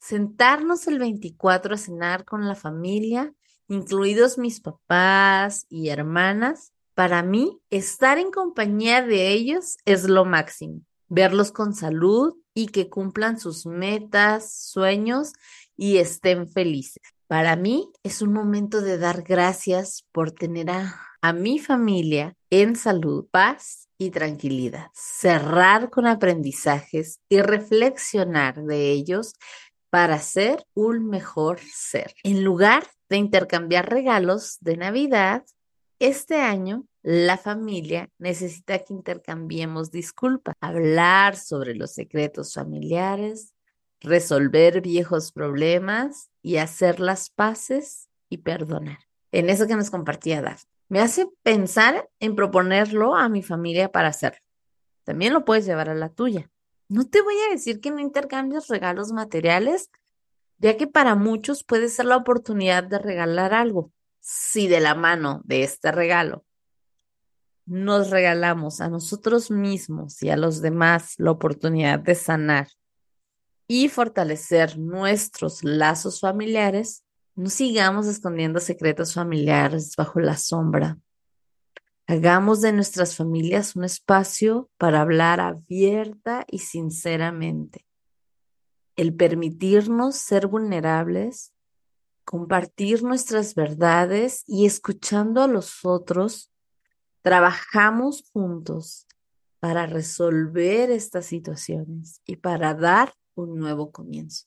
sentarnos 0.00 0.86
el 0.86 0.98
24 0.98 1.74
a 1.74 1.78
cenar 1.78 2.24
con 2.26 2.46
la 2.46 2.54
familia, 2.54 3.32
incluidos 3.68 4.36
mis 4.36 4.60
papás 4.60 5.64
y 5.70 5.88
hermanas, 5.88 6.73
para 6.94 7.22
mí 7.22 7.60
estar 7.70 8.18
en 8.18 8.30
compañía 8.30 9.02
de 9.02 9.28
ellos 9.32 9.76
es 9.84 10.04
lo 10.04 10.24
máximo. 10.24 10.80
Verlos 11.08 11.52
con 11.52 11.74
salud 11.74 12.34
y 12.54 12.68
que 12.68 12.88
cumplan 12.88 13.38
sus 13.38 13.66
metas, 13.66 14.52
sueños 14.52 15.32
y 15.76 15.98
estén 15.98 16.48
felices. 16.48 17.02
Para 17.26 17.56
mí 17.56 17.90
es 18.02 18.22
un 18.22 18.32
momento 18.32 18.80
de 18.80 18.98
dar 18.98 19.22
gracias 19.22 20.06
por 20.12 20.30
tener 20.30 20.70
a, 20.70 21.32
mi 21.32 21.58
familia 21.58 22.36
en 22.50 22.76
salud, 22.76 23.26
paz 23.30 23.88
y 23.96 24.10
tranquilidad. 24.10 24.88
Cerrar 24.92 25.88
con 25.88 26.06
aprendizajes 26.06 27.18
y 27.30 27.40
reflexionar 27.40 28.62
de 28.62 28.90
ellos 28.90 29.32
para 29.88 30.18
ser 30.18 30.66
un 30.74 31.08
mejor 31.08 31.60
ser. 31.60 32.14
En 32.24 32.44
lugar 32.44 32.86
de 33.08 33.16
intercambiar 33.16 33.88
regalos 33.88 34.58
de 34.60 34.76
Navidad, 34.76 35.44
este 36.08 36.36
año 36.36 36.86
la 37.02 37.36
familia 37.36 38.10
necesita 38.18 38.78
que 38.78 38.92
intercambiemos 38.92 39.90
disculpas, 39.90 40.54
hablar 40.60 41.36
sobre 41.36 41.74
los 41.74 41.92
secretos 41.92 42.54
familiares, 42.54 43.54
resolver 44.00 44.80
viejos 44.80 45.32
problemas 45.32 46.30
y 46.42 46.56
hacer 46.56 47.00
las 47.00 47.30
paces 47.30 48.08
y 48.28 48.38
perdonar. 48.38 48.98
En 49.32 49.48
eso 49.48 49.66
que 49.66 49.76
nos 49.76 49.90
compartía 49.90 50.42
Daf. 50.42 50.64
Me 50.88 51.00
hace 51.00 51.26
pensar 51.42 52.08
en 52.20 52.36
proponerlo 52.36 53.16
a 53.16 53.28
mi 53.28 53.42
familia 53.42 53.90
para 53.90 54.08
hacerlo. 54.08 54.40
También 55.04 55.32
lo 55.32 55.44
puedes 55.44 55.64
llevar 55.64 55.88
a 55.88 55.94
la 55.94 56.10
tuya. 56.10 56.50
No 56.88 57.08
te 57.08 57.22
voy 57.22 57.34
a 57.48 57.52
decir 57.52 57.80
que 57.80 57.90
no 57.90 57.98
intercambies 57.98 58.68
regalos 58.68 59.12
materiales, 59.12 59.90
ya 60.58 60.76
que 60.76 60.86
para 60.86 61.14
muchos 61.14 61.64
puede 61.64 61.88
ser 61.88 62.04
la 62.06 62.16
oportunidad 62.16 62.84
de 62.84 62.98
regalar 62.98 63.54
algo. 63.54 63.90
Si 64.26 64.68
de 64.68 64.80
la 64.80 64.94
mano 64.94 65.42
de 65.44 65.62
este 65.64 65.92
regalo 65.92 66.44
nos 67.66 68.10
regalamos 68.10 68.80
a 68.80 68.88
nosotros 68.88 69.50
mismos 69.50 70.22
y 70.22 70.30
a 70.30 70.36
los 70.36 70.62
demás 70.62 71.14
la 71.18 71.30
oportunidad 71.30 71.98
de 71.98 72.14
sanar 72.14 72.68
y 73.66 73.88
fortalecer 73.88 74.78
nuestros 74.78 75.62
lazos 75.62 76.20
familiares, 76.20 77.04
no 77.34 77.50
sigamos 77.50 78.06
escondiendo 78.06 78.60
secretos 78.60 79.14
familiares 79.14 79.94
bajo 79.96 80.20
la 80.20 80.36
sombra 80.36 80.98
Hagamos 82.06 82.60
de 82.60 82.70
nuestras 82.74 83.16
familias 83.16 83.76
un 83.76 83.84
espacio 83.84 84.68
para 84.76 85.00
hablar 85.00 85.40
abierta 85.40 86.44
y 86.46 86.58
sinceramente. 86.58 87.86
El 88.94 89.14
permitirnos 89.14 90.16
ser 90.16 90.46
vulnerables, 90.46 91.53
compartir 92.24 93.02
nuestras 93.02 93.54
verdades 93.54 94.44
y 94.46 94.66
escuchando 94.66 95.42
a 95.42 95.46
los 95.46 95.84
otros, 95.84 96.52
trabajamos 97.22 98.24
juntos 98.32 99.06
para 99.60 99.86
resolver 99.86 100.90
estas 100.90 101.26
situaciones 101.26 102.20
y 102.26 102.36
para 102.36 102.74
dar 102.74 103.14
un 103.34 103.58
nuevo 103.58 103.90
comienzo. 103.90 104.46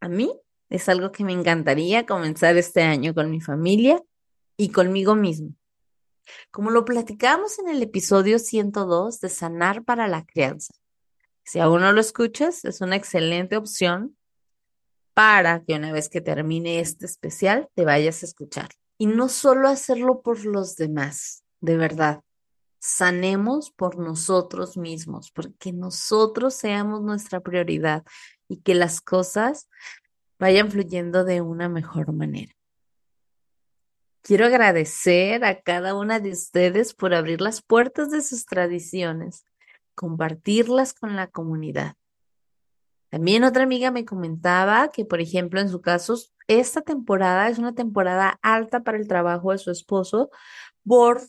A 0.00 0.08
mí 0.08 0.32
es 0.68 0.88
algo 0.88 1.12
que 1.12 1.24
me 1.24 1.32
encantaría 1.32 2.06
comenzar 2.06 2.56
este 2.56 2.82
año 2.82 3.14
con 3.14 3.30
mi 3.30 3.40
familia 3.40 4.02
y 4.56 4.70
conmigo 4.70 5.14
mismo 5.14 5.54
como 6.50 6.70
lo 6.70 6.84
platicamos 6.84 7.58
en 7.58 7.68
el 7.68 7.82
episodio 7.82 8.38
102 8.38 9.20
de 9.20 9.28
Sanar 9.28 9.84
para 9.84 10.08
la 10.08 10.24
Crianza. 10.24 10.74
Si 11.44 11.60
aún 11.60 11.82
no 11.82 11.92
lo 11.92 12.00
escuchas, 12.00 12.64
es 12.64 12.80
una 12.80 12.96
excelente 12.96 13.56
opción 13.56 14.15
para 15.16 15.64
que 15.64 15.74
una 15.74 15.92
vez 15.92 16.10
que 16.10 16.20
termine 16.20 16.78
este 16.78 17.06
especial 17.06 17.70
te 17.74 17.86
vayas 17.86 18.22
a 18.22 18.26
escuchar. 18.26 18.68
Y 18.98 19.06
no 19.06 19.30
solo 19.30 19.70
hacerlo 19.70 20.20
por 20.20 20.44
los 20.44 20.76
demás, 20.76 21.42
de 21.62 21.78
verdad. 21.78 22.20
Sanemos 22.80 23.70
por 23.70 23.98
nosotros 23.98 24.76
mismos, 24.76 25.30
porque 25.30 25.72
nosotros 25.72 26.52
seamos 26.52 27.00
nuestra 27.00 27.40
prioridad 27.40 28.04
y 28.46 28.58
que 28.58 28.74
las 28.74 29.00
cosas 29.00 29.70
vayan 30.38 30.70
fluyendo 30.70 31.24
de 31.24 31.40
una 31.40 31.70
mejor 31.70 32.12
manera. 32.12 32.52
Quiero 34.20 34.44
agradecer 34.44 35.46
a 35.46 35.62
cada 35.62 35.94
una 35.94 36.20
de 36.20 36.32
ustedes 36.32 36.92
por 36.92 37.14
abrir 37.14 37.40
las 37.40 37.62
puertas 37.62 38.10
de 38.10 38.20
sus 38.20 38.44
tradiciones, 38.44 39.46
compartirlas 39.94 40.92
con 40.92 41.16
la 41.16 41.28
comunidad. 41.28 41.96
También 43.10 43.44
otra 43.44 43.62
amiga 43.62 43.90
me 43.90 44.04
comentaba 44.04 44.90
que, 44.90 45.04
por 45.04 45.20
ejemplo, 45.20 45.60
en 45.60 45.68
su 45.68 45.80
caso, 45.80 46.16
esta 46.48 46.80
temporada 46.82 47.48
es 47.48 47.58
una 47.58 47.74
temporada 47.74 48.38
alta 48.42 48.82
para 48.82 48.98
el 48.98 49.08
trabajo 49.08 49.52
de 49.52 49.58
su 49.58 49.70
esposo 49.70 50.30
por 50.84 51.22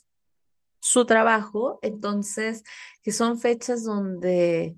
su 0.80 1.06
trabajo, 1.06 1.80
entonces, 1.82 2.64
que 3.02 3.12
son 3.12 3.40
fechas 3.40 3.84
donde 3.84 4.78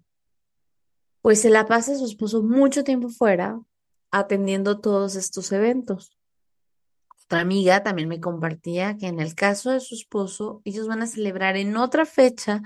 pues 1.21 1.41
se 1.41 1.49
la 1.49 1.65
pasa 1.65 1.95
su 1.95 2.05
esposo 2.05 2.41
mucho 2.41 2.83
tiempo 2.83 3.09
fuera 3.09 3.59
atendiendo 4.11 4.79
todos 4.79 5.15
estos 5.15 5.51
eventos. 5.51 6.18
Otra 7.29 7.41
amiga 7.41 7.83
también 7.83 8.09
me 8.09 8.19
compartía 8.19 8.98
que 8.98 9.05
en 9.05 9.19
el 9.19 9.36
caso 9.36 9.69
de 9.69 9.81
su 9.81 9.93
esposo, 9.93 10.63
ellos 10.65 10.88
van 10.88 11.03
a 11.03 11.05
celebrar 11.05 11.57
en 11.57 11.77
otra 11.77 12.07
fecha 12.07 12.63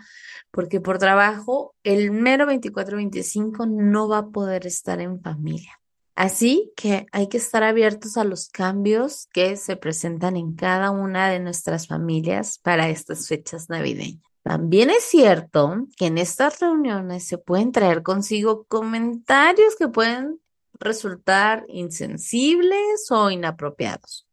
porque 0.52 0.80
por 0.80 1.00
trabajo 1.00 1.76
el 1.84 2.12
mero 2.12 2.46
24-25 2.46 3.68
no 3.68 4.08
va 4.08 4.20
a 4.20 4.28
poder 4.28 4.66
estar 4.66 5.02
en 5.02 5.20
familia. 5.20 5.82
Así 6.16 6.72
que 6.78 7.08
hay 7.12 7.28
que 7.28 7.40
estar 7.40 7.62
abiertos 7.62 8.16
a 8.16 8.24
los 8.24 8.48
cambios 8.48 9.28
que 9.34 9.58
se 9.58 9.76
presentan 9.76 10.38
en 10.38 10.56
cada 10.56 10.92
una 10.92 11.30
de 11.30 11.42
nuestras 11.42 11.88
familias 11.88 12.58
para 12.58 12.88
estas 12.88 13.28
fechas 13.28 13.68
navideñas. 13.68 14.24
También 14.44 14.90
es 14.92 15.04
cierto 15.04 15.88
que 15.98 16.06
en 16.06 16.18
estas 16.18 16.62
reuniones 16.62 17.28
se 17.28 17.38
pueden 17.38 17.74
traer 17.74 18.02
consigo 18.02 18.64
comentarios 18.70 19.76
que 19.76 19.90
pueden 19.90 20.40
resultar 20.80 21.66
insensibles 21.68 23.12
o 23.12 23.30
inapropiados 23.30 24.26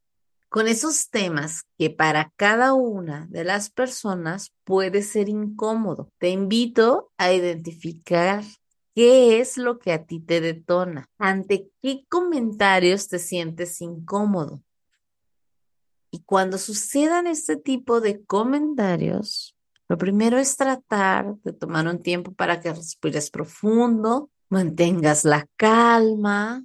con 0.50 0.66
esos 0.66 1.11
temas 1.11 1.62
que 1.78 1.90
para 1.90 2.33
cada 2.37 2.75
una 2.75 3.26
de 3.30 3.45
las 3.45 3.71
personas 3.71 4.52
puede 4.64 5.02
ser 5.02 5.28
incómodo. 5.28 6.11
Te 6.19 6.30
invito 6.30 7.12
a 7.16 7.33
identificar 7.33 8.42
qué 8.95 9.40
es 9.40 9.57
lo 9.57 9.78
que 9.78 9.92
a 9.92 10.04
ti 10.04 10.19
te 10.19 10.40
detona, 10.40 11.09
ante 11.19 11.71
qué 11.80 12.04
comentarios 12.09 13.07
te 13.07 13.21
sientes 13.21 13.80
incómodo. 13.80 14.61
Y 16.11 16.25
cuando 16.25 16.59
sucedan 16.59 17.28
este 17.28 17.57
tipo 17.57 18.00
de 18.00 18.25
comentarios, 18.25 19.57
lo 19.88 19.97
primero 19.99 20.37
es 20.37 20.57
tratar 20.57 21.37
de 21.45 21.52
tomar 21.52 21.87
un 21.87 22.02
tiempo 22.02 22.33
para 22.33 22.61
que 22.61 22.73
respires 22.73 23.30
profundo, 23.30 24.30
mantengas 24.49 25.25
la 25.25 25.47
calma, 25.57 26.64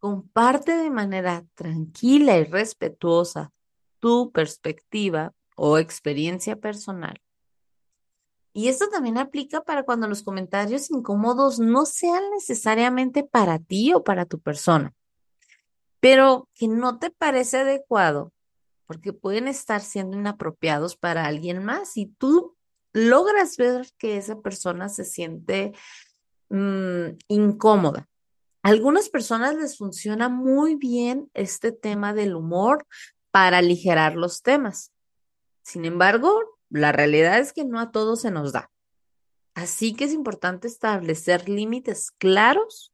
comparte 0.00 0.76
de 0.76 0.90
manera 0.90 1.46
tranquila 1.54 2.36
y 2.38 2.44
respetuosa 2.44 3.52
tu 4.00 4.32
perspectiva 4.32 5.32
o 5.56 5.78
experiencia 5.78 6.56
personal. 6.56 7.20
Y 8.52 8.68
esto 8.68 8.88
también 8.88 9.18
aplica 9.18 9.62
para 9.62 9.84
cuando 9.84 10.08
los 10.08 10.22
comentarios 10.22 10.90
incómodos 10.90 11.60
no 11.60 11.86
sean 11.86 12.22
necesariamente 12.32 13.22
para 13.22 13.58
ti 13.60 13.92
o 13.94 14.02
para 14.02 14.24
tu 14.24 14.40
persona, 14.40 14.92
pero 16.00 16.48
que 16.54 16.66
no 16.66 16.98
te 16.98 17.10
parece 17.10 17.58
adecuado 17.58 18.32
porque 18.86 19.12
pueden 19.12 19.46
estar 19.46 19.82
siendo 19.82 20.16
inapropiados 20.16 20.96
para 20.96 21.26
alguien 21.26 21.64
más 21.64 21.96
y 21.96 22.06
tú 22.06 22.56
logras 22.92 23.56
ver 23.56 23.86
que 23.98 24.16
esa 24.16 24.40
persona 24.40 24.88
se 24.88 25.04
siente 25.04 25.72
mm, 26.48 27.16
incómoda. 27.28 28.08
Algunas 28.62 29.08
personas 29.08 29.54
les 29.56 29.78
funciona 29.78 30.28
muy 30.28 30.74
bien 30.76 31.30
este 31.32 31.72
tema 31.72 32.12
del 32.12 32.34
humor 32.34 32.86
para 33.30 33.58
aligerar 33.58 34.16
los 34.16 34.42
temas. 34.42 34.92
Sin 35.62 35.84
embargo, 35.84 36.58
la 36.68 36.92
realidad 36.92 37.38
es 37.38 37.52
que 37.52 37.64
no 37.64 37.80
a 37.80 37.90
todos 37.90 38.20
se 38.20 38.30
nos 38.30 38.52
da. 38.52 38.70
Así 39.54 39.94
que 39.94 40.04
es 40.04 40.12
importante 40.12 40.68
establecer 40.68 41.48
límites 41.48 42.10
claros. 42.12 42.92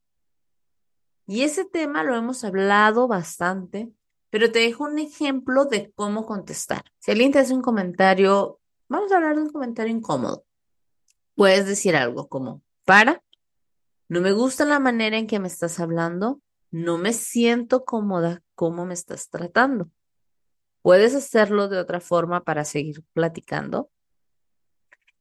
Y 1.27 1.43
ese 1.43 1.65
tema 1.65 2.05
lo 2.05 2.15
hemos 2.17 2.45
hablado 2.45 3.09
bastante, 3.09 3.91
pero 4.31 4.53
te 4.53 4.61
dejo 4.61 4.85
un 4.85 4.99
ejemplo 4.99 5.65
de 5.65 5.93
cómo 5.97 6.25
contestar. 6.27 6.85
Si 6.99 7.11
alguien 7.11 7.33
te 7.33 7.41
hace 7.41 7.55
un 7.55 7.63
comentario, 7.63 8.61
vamos 8.89 9.11
a 9.11 9.17
hablar 9.17 9.37
de 9.37 9.43
un 9.43 9.51
comentario 9.51 9.95
incómodo. 9.95 10.45
Puedes 11.35 11.67
decir 11.67 11.97
algo 11.97 12.29
como, 12.29 12.63
para, 12.85 13.23
no 14.09 14.21
me 14.21 14.33
gusta 14.33 14.65
la 14.65 14.79
manera 14.79 15.19
en 15.19 15.27
que 15.27 15.41
me 15.41 15.49
estás 15.49 15.81
hablando, 15.81 16.41
no 16.71 16.99
me 16.99 17.13
siento 17.13 17.85
cómoda 17.85 18.43
cómo 18.55 18.87
me 18.87 18.95
estás 18.95 19.29
tratando. 19.31 19.91
¿Puedes 20.83 21.15
hacerlo 21.15 21.69
de 21.69 21.79
otra 21.79 22.01
forma 22.01 22.45
para 22.45 22.65
seguir 22.65 23.03
platicando? 23.13 23.91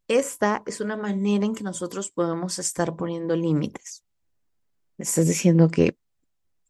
Esta 0.07 0.61
es 0.67 0.81
una 0.81 0.95
manera 0.95 1.45
en 1.45 1.55
que 1.55 1.63
nosotros 1.63 2.11
podemos 2.11 2.59
estar 2.59 2.95
poniendo 2.95 3.35
límites. 3.35 4.03
Estás 4.99 5.27
diciendo 5.27 5.69
que 5.69 5.97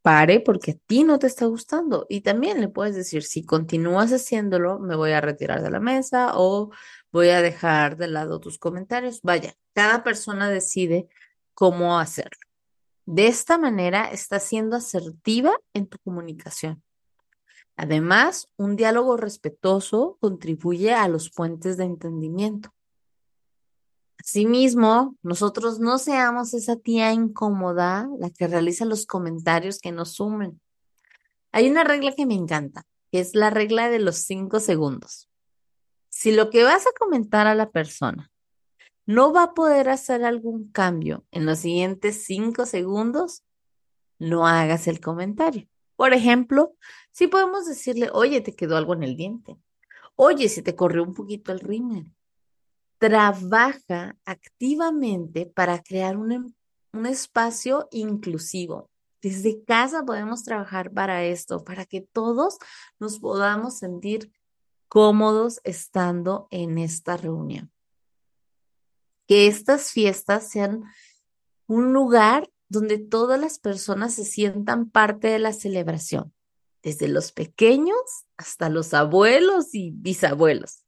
pare 0.02 0.40
porque 0.40 0.72
a 0.72 0.76
ti 0.86 1.04
no 1.04 1.20
te 1.20 1.28
está 1.28 1.48
gustando. 1.48 2.06
Y 2.08 2.22
también 2.22 2.62
le 2.62 2.70
puedes 2.70 2.96
decir, 2.96 3.24
si 3.24 3.44
continúas 3.44 4.14
haciéndolo, 4.14 4.80
me 4.80 4.96
voy 4.96 5.12
a 5.12 5.20
retirar 5.20 5.64
de 5.64 5.72
la 5.72 5.80
mesa 5.80 6.34
o 6.36 6.72
voy 7.12 7.30
a 7.30 7.42
dejar 7.42 7.98
de 7.98 8.08
lado 8.08 8.40
tus 8.40 8.60
comentarios. 8.60 9.20
Vaya, 9.24 9.56
cada 9.74 10.04
persona 10.04 10.50
decide 10.50 11.10
cómo 11.56 11.98
hacerlo. 11.98 12.38
De 13.06 13.28
esta 13.28 13.58
manera 13.58 14.12
estás 14.12 14.44
siendo 14.44 14.76
asertiva 14.76 15.58
en 15.74 15.88
tu 15.88 15.98
comunicación. 16.00 16.84
Además, 17.78 18.50
un 18.58 18.76
diálogo 18.76 19.18
respetuoso 19.18 20.18
contribuye 20.22 20.94
a 20.94 21.08
los 21.08 21.32
puentes 21.32 21.78
de 21.78 21.86
entendimiento. 21.86 22.74
Asimismo, 24.18 25.16
nosotros 25.22 25.80
no 25.80 25.98
seamos 25.98 26.54
esa 26.54 26.78
tía 26.78 27.12
incómoda 27.12 28.08
la 28.18 28.30
que 28.30 28.48
realiza 28.48 28.86
los 28.86 29.06
comentarios 29.06 29.80
que 29.80 29.92
nos 29.92 30.14
sumen. 30.14 30.60
Hay 31.52 31.70
una 31.70 31.84
regla 31.84 32.14
que 32.14 32.26
me 32.26 32.34
encanta, 32.34 32.84
que 33.12 33.20
es 33.20 33.36
la 33.36 33.50
regla 33.50 33.90
de 33.90 34.00
los 34.00 34.18
cinco 34.18 34.60
segundos. 34.60 35.30
Si 36.10 36.32
lo 36.32 36.50
que 36.50 36.64
vas 36.64 36.88
a 36.88 36.94
comentar 36.98 37.46
a 37.46 37.56
la 37.56 37.70
persona 37.70 38.32
no 39.06 39.32
va 39.32 39.44
a 39.44 39.54
poder 39.54 39.90
hacer 39.90 40.24
algún 40.24 40.72
cambio 40.72 41.26
en 41.32 41.46
los 41.46 41.60
siguientes 41.60 42.26
cinco 42.26 42.66
segundos, 42.66 43.44
no 44.18 44.48
hagas 44.48 44.88
el 44.88 45.00
comentario. 45.00 45.68
Por 45.96 46.14
ejemplo, 46.14 46.76
si 47.12 47.28
podemos 47.28 47.66
decirle, 47.68 48.10
oye, 48.12 48.42
te 48.42 48.56
quedó 48.56 48.78
algo 48.78 48.94
en 48.94 49.04
el 49.04 49.16
diente. 49.16 49.58
Oye, 50.16 50.50
si 50.50 50.62
te 50.62 50.76
corrió 50.76 51.04
un 51.04 51.14
poquito 51.14 51.52
el 51.52 51.60
rímel. 51.60 52.12
Trabaja 52.98 54.18
activamente 54.26 55.46
para 55.46 55.82
crear 55.84 56.18
un, 56.18 56.56
un 56.94 57.06
espacio 57.06 57.88
inclusivo. 57.92 58.90
Desde 59.22 59.64
casa 59.64 60.04
podemos 60.04 60.44
trabajar 60.44 60.92
para 60.92 61.24
esto, 61.24 61.64
para 61.64 61.86
que 61.86 62.02
todos 62.02 62.58
nos 63.00 63.20
podamos 63.20 63.78
sentir 63.78 64.32
cómodos 64.88 65.62
estando 65.64 66.48
en 66.52 66.78
esta 66.78 67.18
reunión 67.18 67.75
que 69.28 69.48
estas 69.48 69.92
fiestas 69.92 70.50
sean 70.50 70.84
un 71.68 71.94
lugar 71.94 72.50
donde 72.70 72.98
todas 72.98 73.40
las 73.40 73.60
personas 73.60 74.14
se 74.14 74.26
sientan 74.26 74.90
parte 74.90 75.28
de 75.28 75.40
la 75.40 75.54
celebración, 75.54 76.34
desde 76.84 77.08
los 77.08 77.32
pequeños 77.32 77.98
hasta 78.38 78.70
los 78.70 78.94
abuelos 78.94 79.74
y 79.74 79.92
bisabuelos. 79.92 80.84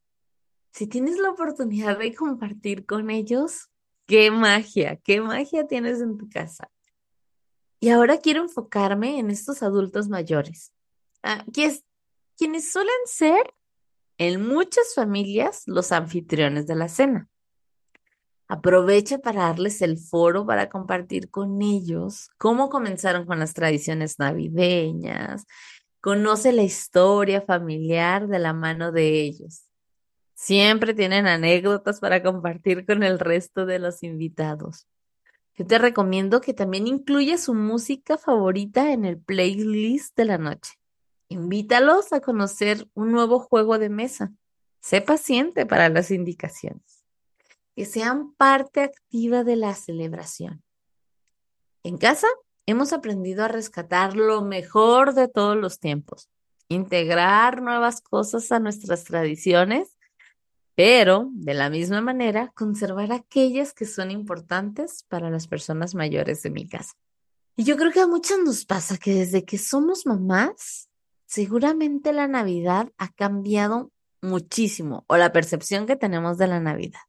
Si 0.72 0.88
tienes 0.88 1.18
la 1.18 1.32
oportunidad 1.32 1.98
de 1.98 2.14
compartir 2.14 2.86
con 2.86 3.10
ellos, 3.10 3.70
qué 4.06 4.32
magia, 4.32 4.98
qué 4.98 5.22
magia 5.22 5.68
tienes 5.68 6.02
en 6.02 6.18
tu 6.18 6.30
casa. 6.30 6.70
Y 7.80 7.90
ahora 7.90 8.20
quiero 8.20 8.42
enfocarme 8.44 9.20
en 9.20 9.30
estos 9.30 9.62
adultos 9.62 10.08
mayores, 10.08 10.74
ah, 11.24 11.46
quienes 12.36 12.72
suelen 12.72 12.96
ser 13.06 13.54
en 14.18 14.48
muchas 14.48 14.96
familias 14.96 15.64
los 15.68 15.92
anfitriones 15.92 16.66
de 16.66 16.76
la 16.76 16.90
cena. 16.90 17.30
Aprovecha 18.50 19.18
para 19.18 19.42
darles 19.44 19.82
el 19.82 19.98
foro 19.98 20.46
para 20.46 20.70
compartir 20.70 21.30
con 21.30 21.62
ellos 21.62 22.30
cómo 22.38 22.70
comenzaron 22.70 23.26
con 23.26 23.40
las 23.40 23.54
tradiciones 23.54 24.20
navideñas. 24.20 25.46
Conoce 26.00 26.54
la 26.54 26.64
historia 26.64 27.42
familiar 27.42 28.28
de 28.28 28.40
la 28.40 28.54
mano 28.54 28.94
de 28.94 29.22
ellos. 29.22 29.64
Siempre 30.34 30.94
tienen 30.94 31.28
anécdotas 31.28 32.00
para 32.00 32.24
compartir 32.24 32.86
con 32.86 33.04
el 33.04 33.20
resto 33.20 33.66
de 33.66 33.80
los 33.80 34.02
invitados. 34.04 34.88
Yo 35.56 35.66
te 35.66 35.78
recomiendo 35.78 36.40
que 36.40 36.54
también 36.54 36.88
incluyas 36.88 37.42
su 37.42 37.54
música 37.54 38.18
favorita 38.18 38.94
en 38.94 39.04
el 39.04 39.20
playlist 39.20 40.16
de 40.16 40.26
la 40.26 40.38
noche. 40.38 40.74
Invítalos 41.28 42.14
a 42.14 42.22
conocer 42.22 42.88
un 42.94 43.12
nuevo 43.12 43.40
juego 43.40 43.78
de 43.78 43.90
mesa. 43.90 44.32
Sé 44.80 45.02
paciente 45.02 45.66
para 45.66 45.90
las 45.90 46.12
indicaciones 46.12 46.97
que 47.78 47.86
sean 47.86 48.34
parte 48.34 48.82
activa 48.82 49.44
de 49.44 49.56
la 49.56 49.76
celebración. 49.76 50.64
En 51.84 52.00
casa, 52.00 52.26
hemos 52.66 52.92
aprendido 52.92 53.44
a 53.44 53.50
rescatar 53.50 54.16
lo 54.16 54.42
mejor 54.42 55.14
de 55.14 55.28
todos 55.28 55.56
los 55.56 55.80
tiempos, 55.80 56.28
integrar 56.70 57.62
nuevas 57.62 58.02
cosas 58.02 58.52
a 58.52 58.58
nuestras 58.58 59.04
tradiciones, 59.04 59.96
pero 60.74 61.30
de 61.34 61.54
la 61.54 61.70
misma 61.70 62.02
manera 62.02 62.52
conservar 62.56 63.12
aquellas 63.12 63.76
que 63.76 63.86
son 63.86 64.10
importantes 64.10 65.04
para 65.08 65.30
las 65.30 65.48
personas 65.48 65.94
mayores 65.94 66.42
de 66.42 66.50
mi 66.50 66.68
casa. 66.68 66.94
Y 67.56 67.64
yo 67.64 67.78
creo 67.78 67.92
que 67.92 68.02
a 68.02 68.08
muchas 68.08 68.40
nos 68.40 68.66
pasa 68.66 68.98
que 68.98 69.14
desde 69.14 69.46
que 69.46 69.60
somos 69.60 70.08
mamás, 70.08 70.90
seguramente 71.28 72.12
la 72.12 72.28
Navidad 72.28 72.92
ha 72.98 73.10
cambiado 73.14 73.92
muchísimo 74.24 75.06
o 75.06 75.16
la 75.18 75.32
percepción 75.32 75.86
que 75.86 75.96
tenemos 75.96 76.40
de 76.40 76.48
la 76.48 76.60
Navidad. 76.60 77.02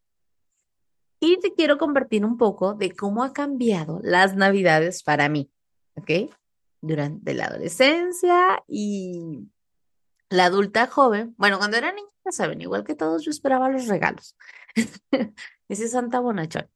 Y 1.21 1.39
te 1.41 1.53
quiero 1.55 1.79
compartir 1.79 2.25
un 2.25 2.37
poco 2.37 2.75
de 2.75 2.93
cómo 2.93 3.25
ha 3.25 3.33
cambiado 3.33 4.01
las 4.03 4.37
Navidades 4.37 5.03
para 5.03 5.29
mí, 5.29 5.51
¿ok? 5.97 6.31
Durante 6.81 7.35
la 7.35 7.47
adolescencia 7.47 8.63
y 8.69 9.49
la 10.29 10.47
adulta 10.47 10.87
joven. 10.87 11.35
Bueno, 11.39 11.59
cuando 11.59 11.77
era 11.77 11.93
niña, 11.93 12.09
ya 12.25 12.33
saben, 12.33 12.61
igual 12.61 12.85
que 12.85 12.95
todos, 12.95 13.25
yo 13.25 13.31
esperaba 13.31 13.69
los 13.69 13.89
regalos. 13.89 14.37
Ese 15.69 15.89
Santa 15.89 16.21
Bonachón. 16.21 16.69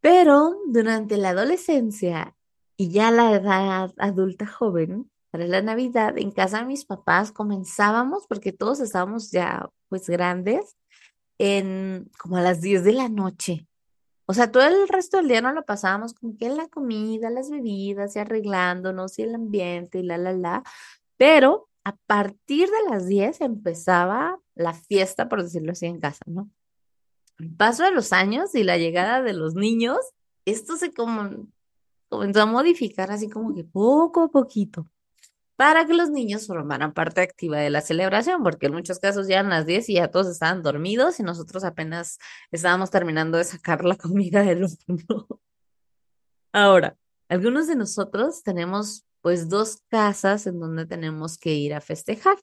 Pero 0.00 0.56
durante 0.66 1.16
la 1.16 1.30
adolescencia 1.30 2.36
y 2.76 2.90
ya 2.90 3.12
la 3.12 3.32
edad 3.32 3.94
adulta 3.98 4.46
joven, 4.46 5.12
para 5.32 5.46
la 5.46 5.62
Navidad, 5.62 6.18
en 6.18 6.30
casa 6.30 6.58
de 6.58 6.66
mis 6.66 6.84
papás 6.84 7.32
comenzábamos, 7.32 8.26
porque 8.26 8.52
todos 8.52 8.80
estábamos 8.80 9.30
ya 9.30 9.70
pues 9.88 10.08
grandes, 10.08 10.76
en 11.42 12.08
como 12.20 12.36
a 12.36 12.40
las 12.40 12.60
10 12.60 12.84
de 12.84 12.92
la 12.92 13.08
noche. 13.08 13.66
O 14.26 14.32
sea, 14.32 14.52
todo 14.52 14.62
el 14.62 14.86
resto 14.86 15.16
del 15.16 15.26
día 15.26 15.42
no 15.42 15.52
lo 15.52 15.64
pasábamos 15.64 16.14
como 16.14 16.36
que 16.36 16.46
en 16.46 16.56
la 16.56 16.68
comida, 16.68 17.30
las 17.30 17.50
bebidas 17.50 18.14
y 18.14 18.20
arreglándonos 18.20 19.18
y 19.18 19.22
el 19.22 19.34
ambiente 19.34 19.98
y 19.98 20.04
la, 20.04 20.18
la, 20.18 20.32
la. 20.32 20.62
Pero 21.16 21.68
a 21.82 21.96
partir 22.06 22.68
de 22.68 22.90
las 22.90 23.08
10 23.08 23.40
empezaba 23.40 24.38
la 24.54 24.72
fiesta, 24.72 25.28
por 25.28 25.42
decirlo 25.42 25.72
así, 25.72 25.86
en 25.86 25.98
casa, 25.98 26.22
¿no? 26.26 26.48
El 27.40 27.50
paso 27.56 27.82
de 27.82 27.90
los 27.90 28.12
años 28.12 28.54
y 28.54 28.62
la 28.62 28.78
llegada 28.78 29.20
de 29.20 29.32
los 29.32 29.56
niños, 29.56 29.98
esto 30.44 30.76
se 30.76 30.92
como, 30.92 31.48
comenzó 32.08 32.42
a 32.42 32.46
modificar 32.46 33.10
así 33.10 33.28
como 33.28 33.52
que 33.52 33.64
poco 33.64 34.22
a 34.22 34.28
poquito 34.28 34.88
para 35.62 35.86
que 35.86 35.94
los 35.94 36.10
niños 36.10 36.48
formaran 36.48 36.92
parte 36.92 37.20
activa 37.20 37.58
de 37.58 37.70
la 37.70 37.82
celebración, 37.82 38.42
porque 38.42 38.66
en 38.66 38.72
muchos 38.72 38.98
casos 38.98 39.28
ya 39.28 39.38
eran 39.38 39.50
las 39.50 39.64
10 39.64 39.90
y 39.90 39.94
ya 39.94 40.08
todos 40.08 40.26
estaban 40.26 40.60
dormidos 40.60 41.20
y 41.20 41.22
nosotros 41.22 41.62
apenas 41.62 42.18
estábamos 42.50 42.90
terminando 42.90 43.38
de 43.38 43.44
sacar 43.44 43.84
la 43.84 43.94
comida 43.94 44.42
del 44.42 44.64
horno. 44.64 45.28
Ahora, 46.52 46.96
algunos 47.28 47.68
de 47.68 47.76
nosotros 47.76 48.42
tenemos 48.42 49.06
pues 49.20 49.48
dos 49.48 49.84
casas 49.86 50.48
en 50.48 50.58
donde 50.58 50.84
tenemos 50.84 51.38
que 51.38 51.54
ir 51.54 51.74
a 51.74 51.80
festejar, 51.80 52.38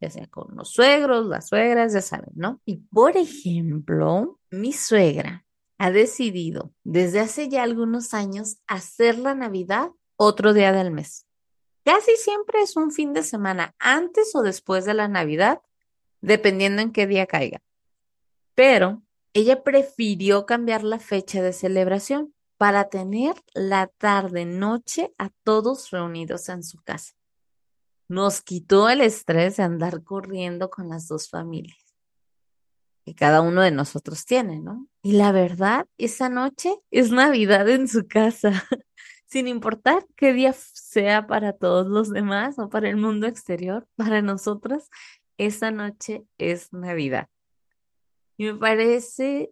ya 0.00 0.10
sea 0.10 0.28
con 0.28 0.54
los 0.54 0.70
suegros, 0.70 1.26
las 1.26 1.48
suegras, 1.48 1.92
ya 1.92 2.00
saben, 2.00 2.30
¿no? 2.36 2.60
Y 2.64 2.76
por 2.76 3.16
ejemplo, 3.16 4.38
mi 4.52 4.72
suegra 4.72 5.44
ha 5.78 5.90
decidido 5.90 6.72
desde 6.84 7.18
hace 7.18 7.48
ya 7.48 7.64
algunos 7.64 8.14
años 8.14 8.58
hacer 8.68 9.18
la 9.18 9.34
Navidad 9.34 9.90
otro 10.14 10.52
día 10.52 10.70
del 10.70 10.92
mes. 10.92 11.26
Casi 11.84 12.16
siempre 12.16 12.62
es 12.62 12.76
un 12.76 12.90
fin 12.90 13.12
de 13.12 13.22
semana 13.22 13.74
antes 13.78 14.34
o 14.34 14.42
después 14.42 14.84
de 14.84 14.94
la 14.94 15.08
Navidad, 15.08 15.60
dependiendo 16.20 16.82
en 16.82 16.92
qué 16.92 17.06
día 17.06 17.26
caiga. 17.26 17.60
Pero 18.54 19.02
ella 19.32 19.62
prefirió 19.62 20.46
cambiar 20.46 20.84
la 20.84 20.98
fecha 20.98 21.42
de 21.42 21.52
celebración 21.52 22.34
para 22.56 22.88
tener 22.88 23.34
la 23.54 23.88
tarde-noche 23.88 25.12
a 25.18 25.30
todos 25.42 25.90
reunidos 25.90 26.48
en 26.48 26.62
su 26.62 26.80
casa. 26.82 27.14
Nos 28.08 28.42
quitó 28.42 28.88
el 28.88 29.00
estrés 29.00 29.56
de 29.56 29.64
andar 29.64 30.04
corriendo 30.04 30.70
con 30.70 30.88
las 30.88 31.08
dos 31.08 31.28
familias 31.28 31.82
que 33.04 33.14
cada 33.14 33.40
uno 33.40 33.62
de 33.62 33.70
nosotros 33.70 34.24
tiene, 34.24 34.60
¿no? 34.60 34.86
Y 35.02 35.12
la 35.12 35.32
verdad, 35.32 35.86
esa 35.98 36.28
noche 36.28 36.74
es 36.90 37.10
Navidad 37.10 37.68
en 37.68 37.88
su 37.88 38.06
casa. 38.06 38.52
sin 39.32 39.48
importar 39.48 40.04
qué 40.14 40.34
día 40.34 40.52
sea 40.52 41.26
para 41.26 41.54
todos 41.54 41.86
los 41.86 42.10
demás 42.10 42.58
o 42.58 42.68
para 42.68 42.90
el 42.90 42.98
mundo 42.98 43.26
exterior, 43.26 43.88
para 43.96 44.20
nosotros, 44.20 44.90
esa 45.38 45.70
noche 45.70 46.26
es 46.36 46.70
Navidad. 46.74 47.28
Y 48.36 48.44
me 48.44 48.54
parece, 48.56 49.50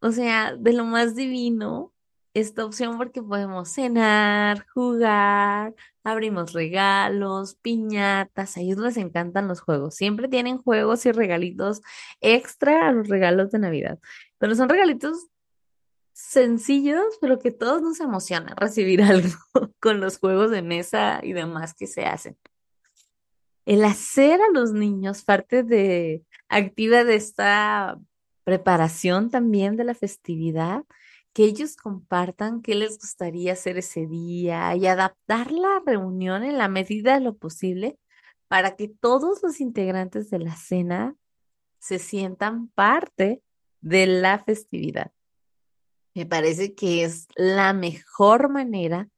o 0.00 0.12
sea, 0.12 0.54
de 0.54 0.74
lo 0.74 0.84
más 0.84 1.14
divino 1.14 1.94
esta 2.34 2.66
opción 2.66 2.98
porque 2.98 3.22
podemos 3.22 3.70
cenar, 3.70 4.66
jugar, 4.74 5.74
abrimos 6.04 6.52
regalos, 6.52 7.54
piñatas, 7.54 8.58
a 8.58 8.60
ellos 8.60 8.76
les 8.78 8.98
encantan 8.98 9.48
los 9.48 9.62
juegos. 9.62 9.94
Siempre 9.94 10.28
tienen 10.28 10.58
juegos 10.58 11.06
y 11.06 11.12
regalitos 11.12 11.80
extra 12.20 12.86
a 12.88 12.92
los 12.92 13.08
regalos 13.08 13.50
de 13.50 13.60
Navidad, 13.60 13.98
pero 14.36 14.54
son 14.54 14.68
regalitos 14.68 15.28
sencillos, 16.12 17.18
pero 17.20 17.38
que 17.38 17.50
todos 17.50 17.82
nos 17.82 18.00
emociona 18.00 18.54
recibir 18.56 19.02
algo 19.02 19.38
con 19.80 20.00
los 20.00 20.18
juegos 20.18 20.50
de 20.50 20.62
mesa 20.62 21.20
y 21.22 21.32
demás 21.32 21.74
que 21.74 21.86
se 21.86 22.04
hacen. 22.04 22.36
El 23.64 23.84
hacer 23.84 24.40
a 24.40 24.50
los 24.52 24.72
niños 24.72 25.22
parte 25.22 25.62
de 25.62 26.24
activa 26.48 27.04
de 27.04 27.14
esta 27.14 27.98
preparación 28.44 29.30
también 29.30 29.76
de 29.76 29.84
la 29.84 29.94
festividad, 29.94 30.84
que 31.32 31.44
ellos 31.44 31.76
compartan 31.76 32.60
qué 32.60 32.74
les 32.74 32.98
gustaría 32.98 33.52
hacer 33.52 33.78
ese 33.78 34.06
día 34.06 34.74
y 34.76 34.86
adaptar 34.86 35.50
la 35.50 35.80
reunión 35.86 36.42
en 36.42 36.58
la 36.58 36.68
medida 36.68 37.14
de 37.14 37.20
lo 37.20 37.36
posible 37.36 37.98
para 38.48 38.76
que 38.76 38.88
todos 38.88 39.42
los 39.42 39.60
integrantes 39.60 40.28
de 40.28 40.40
la 40.40 40.56
cena 40.56 41.16
se 41.78 41.98
sientan 41.98 42.68
parte 42.68 43.42
de 43.80 44.06
la 44.06 44.38
festividad. 44.40 45.12
Me 46.14 46.26
parece 46.26 46.74
que 46.74 47.04
es 47.04 47.26
la 47.36 47.72
mejor 47.72 48.50
manera 48.50 49.08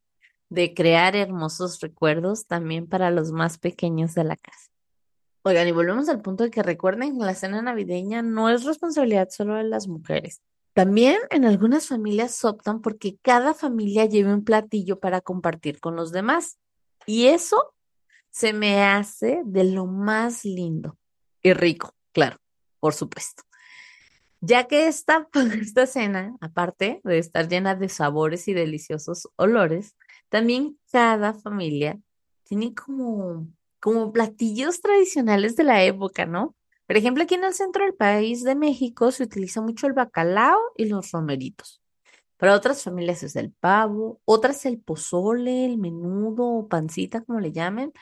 de 0.48 0.74
crear 0.74 1.16
hermosos 1.16 1.80
recuerdos 1.80 2.46
también 2.46 2.86
para 2.86 3.10
los 3.10 3.32
más 3.32 3.58
pequeños 3.58 4.14
de 4.14 4.24
la 4.24 4.36
casa. 4.36 4.70
Oigan, 5.42 5.66
y 5.66 5.72
volvemos 5.72 6.08
al 6.08 6.22
punto 6.22 6.44
de 6.44 6.50
que 6.50 6.62
recuerden 6.62 7.18
que 7.18 7.24
la 7.24 7.34
cena 7.34 7.60
navideña 7.60 8.22
no 8.22 8.48
es 8.48 8.64
responsabilidad 8.64 9.28
solo 9.30 9.56
de 9.56 9.64
las 9.64 9.88
mujeres. 9.88 10.40
También 10.72 11.18
en 11.30 11.44
algunas 11.44 11.88
familias 11.88 12.44
optan 12.44 12.80
porque 12.80 13.16
cada 13.22 13.54
familia 13.54 14.06
lleve 14.06 14.32
un 14.32 14.44
platillo 14.44 15.00
para 15.00 15.20
compartir 15.20 15.80
con 15.80 15.96
los 15.96 16.12
demás. 16.12 16.58
Y 17.06 17.26
eso 17.26 17.74
se 18.30 18.52
me 18.52 18.82
hace 18.82 19.42
de 19.44 19.64
lo 19.64 19.86
más 19.86 20.44
lindo 20.44 20.96
y 21.42 21.52
rico, 21.52 21.94
claro, 22.12 22.38
por 22.80 22.94
supuesto 22.94 23.42
ya 24.44 24.64
que 24.64 24.86
esta, 24.86 25.28
esta 25.60 25.86
cena, 25.86 26.36
aparte 26.40 27.00
de 27.04 27.18
estar 27.18 27.48
llena 27.48 27.74
de 27.74 27.88
sabores 27.88 28.48
y 28.48 28.54
deliciosos 28.54 29.28
olores, 29.36 29.96
también 30.28 30.78
cada 30.90 31.34
familia 31.34 31.98
tiene 32.44 32.74
como, 32.74 33.48
como 33.80 34.12
platillos 34.12 34.80
tradicionales 34.80 35.56
de 35.56 35.64
la 35.64 35.82
época, 35.84 36.26
¿no? 36.26 36.54
Por 36.86 36.96
ejemplo, 36.96 37.24
aquí 37.24 37.34
en 37.34 37.44
el 37.44 37.54
centro 37.54 37.84
del 37.84 37.94
país 37.94 38.44
de 38.44 38.54
México 38.54 39.10
se 39.10 39.22
utiliza 39.22 39.62
mucho 39.62 39.86
el 39.86 39.94
bacalao 39.94 40.60
y 40.76 40.84
los 40.84 41.10
romeritos. 41.12 41.80
Para 42.36 42.54
otras 42.54 42.82
familias 42.82 43.22
es 43.22 43.36
el 43.36 43.52
pavo, 43.52 44.20
otras 44.26 44.66
el 44.66 44.78
pozole, 44.78 45.64
el 45.64 45.78
menudo 45.78 46.44
o 46.44 46.68
pancita, 46.68 47.22
como 47.22 47.40
le 47.40 47.52
llamen 47.52 47.92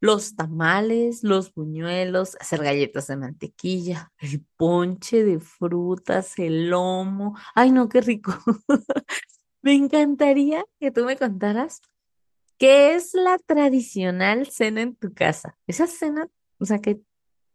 los 0.00 0.36
tamales, 0.36 1.24
los 1.24 1.52
buñuelos, 1.54 2.36
hacer 2.40 2.62
galletas 2.62 3.08
de 3.08 3.16
mantequilla, 3.16 4.12
el 4.18 4.44
ponche 4.56 5.24
de 5.24 5.40
frutas, 5.40 6.38
el 6.38 6.70
lomo. 6.70 7.36
Ay, 7.54 7.72
no, 7.72 7.88
qué 7.88 8.00
rico. 8.00 8.32
me 9.62 9.74
encantaría 9.74 10.64
que 10.78 10.90
tú 10.90 11.04
me 11.04 11.16
contaras 11.16 11.80
qué 12.58 12.94
es 12.94 13.14
la 13.14 13.38
tradicional 13.38 14.46
cena 14.48 14.82
en 14.82 14.94
tu 14.94 15.12
casa. 15.14 15.56
Esa 15.66 15.86
cena, 15.86 16.28
o 16.58 16.64
sea, 16.64 16.80
que 16.80 17.00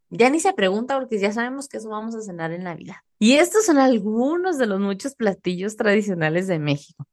ya 0.09 0.29
ni 0.29 0.39
se 0.39 0.53
pregunta 0.53 0.99
porque 0.99 1.19
ya 1.19 1.31
sabemos 1.31 1.67
que 1.67 1.79
vamos 1.79 2.15
a 2.15 2.21
cenar 2.21 2.51
en 2.51 2.63
Navidad. 2.63 2.97
Y 3.19 3.33
estos 3.33 3.65
son 3.65 3.77
algunos 3.77 4.57
de 4.57 4.67
los 4.67 4.79
muchos 4.79 5.15
platillos 5.15 5.75
tradicionales 5.75 6.47
de 6.47 6.59
México. 6.59 7.07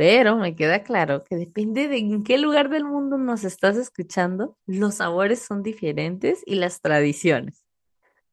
Pero 0.00 0.38
me 0.38 0.56
queda 0.56 0.82
claro 0.82 1.24
que 1.24 1.36
depende 1.36 1.86
de 1.86 1.98
en 1.98 2.24
qué 2.24 2.38
lugar 2.38 2.70
del 2.70 2.84
mundo 2.84 3.18
nos 3.18 3.44
estás 3.44 3.76
escuchando, 3.76 4.56
los 4.64 4.94
sabores 4.94 5.42
son 5.42 5.62
diferentes 5.62 6.42
y 6.46 6.54
las 6.54 6.80
tradiciones. 6.80 7.66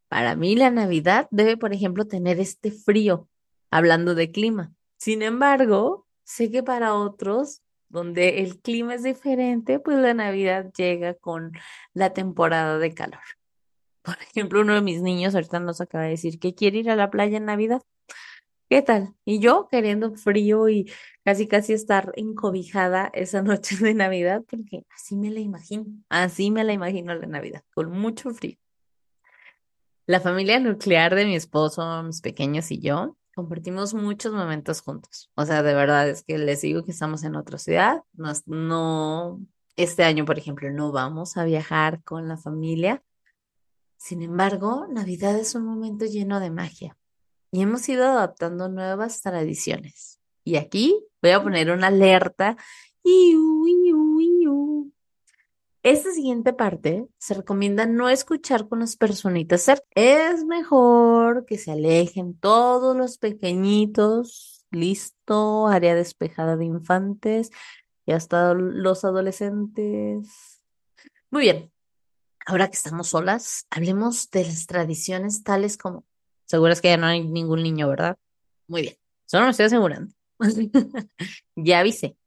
Para 0.07 0.37
mí 0.37 0.55
la 0.55 0.71
Navidad 0.71 1.27
debe, 1.29 1.57
por 1.57 1.73
ejemplo, 1.73 2.07
tener 2.07 2.39
este 2.39 2.71
frío, 2.71 3.27
hablando 3.69 4.15
de 4.15 4.31
clima. 4.31 4.73
Sin 4.95 5.21
embargo, 5.21 6.07
sé 6.23 6.49
que 6.49 6.63
para 6.63 6.93
otros, 6.93 7.63
donde 7.89 8.43
el 8.43 8.61
clima 8.61 8.95
es 8.95 9.03
diferente, 9.03 9.81
pues 9.81 9.97
la 9.97 10.13
Navidad 10.13 10.71
llega 10.71 11.15
con 11.15 11.51
la 11.93 12.13
temporada 12.13 12.77
de 12.79 12.93
calor. 12.93 13.19
Por 14.03 14.15
ejemplo, 14.21 14.61
uno 14.61 14.73
de 14.73 14.81
mis 14.81 15.01
niños 15.01 15.35
ahorita 15.35 15.59
nos 15.59 15.81
acaba 15.81 16.05
de 16.05 16.11
decir 16.11 16.39
que 16.39 16.55
quiere 16.55 16.77
ir 16.77 16.89
a 16.89 16.95
la 16.95 17.11
playa 17.11 17.35
en 17.35 17.43
Navidad. 17.43 17.81
¿Qué 18.69 18.81
tal? 18.81 19.15
Y 19.23 19.39
yo 19.39 19.69
queriendo 19.71 20.13
frío 20.15 20.67
y 20.67 20.91
casi 21.23 21.47
casi 21.47 21.71
estar 21.71 22.11
encobijada 22.17 23.09
esa 23.13 23.41
noche 23.43 23.77
de 23.77 23.93
Navidad, 23.93 24.43
porque 24.49 24.85
así 24.93 25.15
me 25.15 25.31
la 25.31 25.39
imagino, 25.39 25.85
así 26.09 26.51
me 26.51 26.65
la 26.65 26.73
imagino 26.73 27.15
la 27.15 27.27
Navidad, 27.27 27.63
con 27.73 27.91
mucho 27.91 28.31
frío. 28.31 28.57
La 30.05 30.19
familia 30.19 30.59
nuclear 30.59 31.15
de 31.15 31.25
mi 31.25 31.35
esposo, 31.35 32.03
mis 32.03 32.21
pequeños 32.21 32.71
y 32.71 32.79
yo 32.79 33.17
compartimos 33.35 33.93
muchos 33.93 34.33
momentos 34.33 34.81
juntos. 34.81 35.29
O 35.35 35.45
sea, 35.45 35.61
de 35.61 35.73
verdad 35.73 36.09
es 36.09 36.23
que 36.23 36.37
les 36.37 36.61
digo 36.61 36.83
que 36.83 36.91
estamos 36.91 37.23
en 37.23 37.35
otra 37.35 37.59
ciudad. 37.59 38.03
No, 38.13 38.31
no, 38.47 39.39
este 39.75 40.03
año, 40.03 40.25
por 40.25 40.39
ejemplo, 40.39 40.71
no 40.71 40.91
vamos 40.91 41.37
a 41.37 41.45
viajar 41.45 42.03
con 42.03 42.27
la 42.27 42.37
familia. 42.37 43.03
Sin 43.95 44.23
embargo, 44.23 44.87
Navidad 44.89 45.37
es 45.37 45.55
un 45.55 45.65
momento 45.65 46.05
lleno 46.05 46.39
de 46.39 46.49
magia 46.49 46.97
y 47.57 47.63
hemos 47.63 47.89
ido 47.89 48.05
adaptando 48.05 48.69
nuevas 48.69 49.23
tradiciones. 49.23 50.19
Y 50.43 50.57
aquí 50.57 51.03
voy 51.23 51.31
a 51.31 51.41
poner 51.41 51.71
una 51.71 51.87
alerta. 51.87 52.55
Esta 55.81 56.11
siguiente 56.11 56.53
parte 56.53 57.07
se 57.17 57.33
recomienda 57.33 57.87
no 57.87 58.09
escuchar 58.09 58.67
con 58.67 58.81
las 58.81 58.95
personitas 58.95 59.63
cerca. 59.63 59.87
Es 59.95 60.45
mejor 60.45 61.45
que 61.47 61.57
se 61.57 61.71
alejen 61.71 62.37
todos 62.37 62.95
los 62.95 63.17
pequeñitos. 63.17 64.63
Listo, 64.69 65.65
área 65.65 65.95
despejada 65.95 66.57
de 66.57 66.65
infantes 66.65 67.49
y 68.05 68.11
hasta 68.11 68.53
los 68.53 69.03
adolescentes. 69.03 70.61
Muy 71.31 71.41
bien. 71.41 71.71
Ahora 72.45 72.67
que 72.67 72.77
estamos 72.77 73.07
solas, 73.07 73.65
hablemos 73.71 74.29
de 74.29 74.43
las 74.45 74.67
tradiciones 74.67 75.41
tales 75.43 75.75
como, 75.75 76.05
seguras 76.47 76.81
que 76.81 76.89
ya 76.89 76.97
no 76.97 77.05
hay 77.05 77.23
ningún 77.23 77.61
niño, 77.61 77.87
¿verdad? 77.87 78.17
Muy 78.67 78.81
bien. 78.81 78.95
Solo 79.25 79.45
me 79.45 79.51
estoy 79.51 79.67
asegurando. 79.67 80.13
ya 81.55 81.79
avisé. 81.79 82.17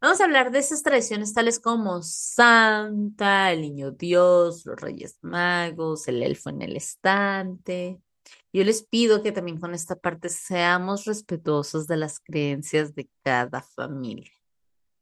Vamos 0.00 0.20
a 0.20 0.24
hablar 0.24 0.50
de 0.50 0.58
esas 0.58 0.82
tradiciones 0.82 1.32
tales 1.32 1.58
como 1.58 2.02
Santa, 2.02 3.50
el 3.50 3.62
Niño 3.62 3.92
Dios, 3.92 4.66
los 4.66 4.78
Reyes 4.78 5.18
Magos, 5.22 6.06
el 6.06 6.22
elfo 6.22 6.50
en 6.50 6.62
el 6.62 6.76
estante. 6.76 7.98
Yo 8.52 8.62
les 8.64 8.86
pido 8.86 9.22
que 9.22 9.32
también 9.32 9.58
con 9.58 9.74
esta 9.74 9.96
parte 9.96 10.28
seamos 10.28 11.06
respetuosos 11.06 11.86
de 11.86 11.96
las 11.96 12.20
creencias 12.20 12.94
de 12.94 13.08
cada 13.22 13.62
familia, 13.62 14.30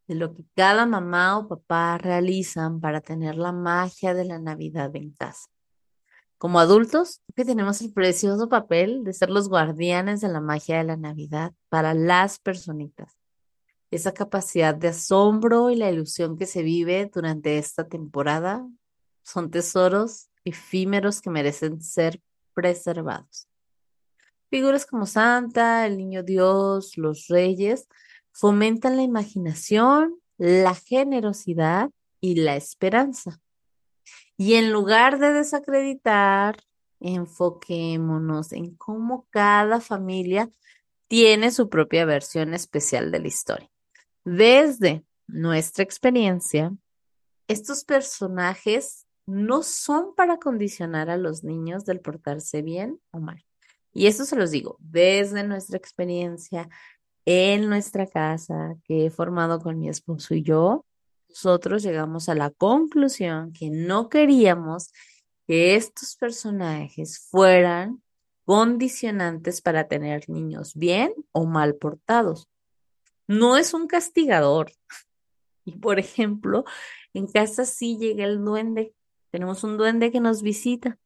de 0.07 0.15
lo 0.15 0.33
que 0.33 0.45
cada 0.55 0.87
mamá 0.87 1.39
o 1.39 1.49
papá 1.49 1.99
realizan 1.99 2.81
para 2.81 3.01
tener 3.01 3.37
la 3.37 3.53
magia 3.53 4.15
de 4.15 4.25
la 4.25 4.39
Navidad 4.39 4.95
en 4.95 5.11
casa. 5.11 5.49
Como 6.45 6.61
adultos, 6.61 7.23
que 7.35 7.47
tenemos 7.47 7.81
el 7.81 7.91
precioso 7.91 8.51
papel 8.51 9.03
de 9.03 9.15
ser 9.15 9.31
los 9.31 9.49
guardianes 9.49 10.21
de 10.21 10.29
la 10.29 10.43
magia 10.43 10.77
de 10.77 10.85
la 10.85 10.99
Navidad 10.99 11.55
para 11.71 11.95
las 11.95 12.39
personitas 12.39 13.17
esa 13.95 14.13
capacidad 14.13 14.75
de 14.75 14.89
asombro 14.89 15.71
y 15.71 15.77
la 15.77 15.91
ilusión 15.91 16.37
que 16.37 16.47
se 16.47 16.63
vive 16.63 17.11
durante 17.15 17.59
esta 17.59 17.87
temporada 17.87 18.69
son 19.23 19.51
tesoros 19.51 20.29
efímeros 20.45 21.23
que 21.23 21.31
merecen 21.31 21.81
ser 21.81 22.21
preservados. 22.53 23.49
Figuras 24.51 24.85
como 24.85 25.07
Santa, 25.07 25.87
el 25.87 25.97
Niño 25.97 26.23
Dios, 26.25 26.99
los 26.99 27.29
reyes, 27.29 27.89
fomentan 28.33 28.97
la 28.97 29.03
imaginación, 29.03 30.21
la 30.37 30.75
generosidad 30.75 31.91
y 32.21 32.35
la 32.37 32.57
esperanza. 32.57 33.41
Y 34.37 34.55
en 34.55 34.73
lugar 34.73 35.19
de 35.19 35.33
desacreditar, 35.33 36.57
enfoquémonos 37.01 38.53
en 38.53 38.75
cómo 38.77 39.27
cada 39.31 39.81
familia 39.81 40.51
tiene 41.09 41.51
su 41.51 41.69
propia 41.69 42.05
versión 42.05 42.55
especial 42.55 43.11
de 43.11 43.21
la 43.21 43.29
historia. 43.29 43.71
Desde 44.25 45.05
nuestra 45.27 45.85
experiencia, 45.85 46.73
estos 47.47 47.85
personajes 47.85 49.07
no 49.27 49.63
son 49.63 50.15
para 50.15 50.39
condicionar 50.39 51.11
a 51.11 51.17
los 51.17 51.45
niños 51.45 51.85
del 51.85 52.01
portarse 52.01 52.63
bien 52.63 53.01
o 53.11 53.21
mal. 53.21 53.45
Y 53.93 54.07
eso 54.07 54.25
se 54.25 54.37
los 54.37 54.51
digo 54.51 54.77
desde 54.81 55.45
nuestra 55.45 55.77
experiencia 55.77 56.69
en 57.27 57.69
nuestra 57.69 58.07
casa 58.07 58.77
que 58.85 59.07
he 59.07 59.11
formado 59.11 59.61
con 59.61 59.79
mi 59.79 59.89
esposo 59.89 60.35
y 60.35 60.43
yo. 60.43 60.85
Nosotros 61.35 61.83
llegamos 61.83 62.29
a 62.29 62.35
la 62.35 62.51
conclusión 62.51 63.53
que 63.53 63.69
no 63.71 64.09
queríamos 64.09 64.93
que 65.47 65.77
estos 65.77 66.17
personajes 66.17 67.27
fueran 67.31 68.03
condicionantes 68.47 69.61
para 69.61 69.89
tener 69.89 70.29
niños 70.29 70.75
bien 70.75 71.13
o 71.33 71.45
mal 71.45 71.75
portados 71.75 72.49
no 73.27 73.57
es 73.57 73.75
un 73.75 73.87
castigador. 73.87 74.73
Y 75.65 75.79
por 75.79 75.99
ejemplo, 75.99 76.65
en 77.13 77.27
casa 77.27 77.65
sí 77.65 77.97
llega 77.99 78.25
el 78.25 78.45
duende. 78.45 78.95
Tenemos 79.31 79.65
un 79.65 79.77
duende 79.77 80.13
que 80.13 80.21
nos 80.21 80.43
visita, 80.43 80.99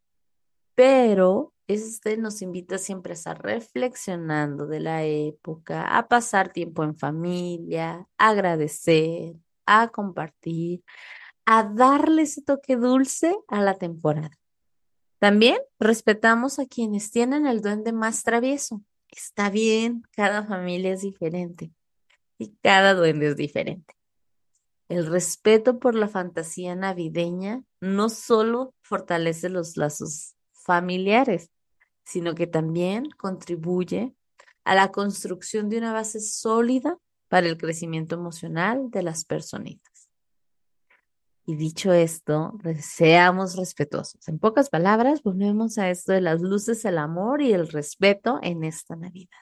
pero 0.75 1.55
este 1.67 2.17
nos 2.17 2.43
invita 2.43 2.79
siempre 2.79 3.13
a 3.13 3.15
estar 3.15 3.43
reflexionando 3.43 4.67
de 4.67 4.81
la 4.81 5.05
época, 5.05 5.97
a 5.97 6.09
pasar 6.09 6.53
tiempo 6.53 6.83
en 6.83 6.97
familia, 6.97 8.09
a 8.19 8.29
agradecer, 8.29 9.37
a 9.69 9.89
compartir, 9.89 10.83
a 11.45 11.63
darle 11.63 12.23
ese 12.23 12.43
toque 12.43 12.77
dulce 12.77 13.37
a 13.49 13.61
la 13.61 13.75
temporada. 13.75 14.31
También 15.19 15.59
respetamos 15.79 16.59
a 16.59 16.67
quienes 16.67 17.11
tienen 17.11 17.47
el 17.47 17.61
duende 17.61 17.93
más 17.93 18.23
travieso. 18.23 18.83
Está 19.11 19.51
bien, 19.51 20.03
cada 20.13 20.45
familia 20.45 20.93
es 20.93 21.03
diferente 21.03 21.71
y 22.39 22.55
cada 22.63 22.95
duende 22.95 23.29
es 23.29 23.37
diferente. 23.37 23.95
El 24.89 25.07
respeto 25.07 25.79
por 25.79 25.95
la 25.95 26.09
fantasía 26.09 26.75
navideña 26.75 27.63
no 27.81 28.09
solo 28.09 28.75
fortalece 28.81 29.51
los 29.51 29.77
lazos 29.77 30.35
familiares, 30.53 31.51
sino 32.05 32.35
que 32.35 32.47
también 32.47 33.11
contribuye 33.11 34.15
a 34.65 34.75
la 34.75 34.91
construcción 34.93 35.69
de 35.69 35.79
una 35.79 35.93
base 35.93 36.21
sólida 36.21 36.99
para 37.29 37.47
el 37.47 37.57
crecimiento 37.57 38.15
emocional 38.15 38.91
de 38.91 39.03
las 39.03 39.25
personitas. 39.25 40.09
Y 41.49 41.57
dicho 41.57 41.95
esto, 41.95 42.53
seamos 42.81 43.57
respetuosos. 43.57 44.29
En 44.29 44.39
pocas 44.39 44.69
palabras, 44.69 45.23
volvemos 45.23 45.79
a 45.79 45.89
esto 45.89 46.13
de 46.13 46.21
las 46.21 46.43
luces, 46.43 46.85
el 46.85 46.99
amor 46.99 47.41
y 47.41 47.55
el 47.55 47.69
respeto 47.69 48.39
en 48.43 48.65
esta 48.65 48.97
Navidad. 48.97 49.39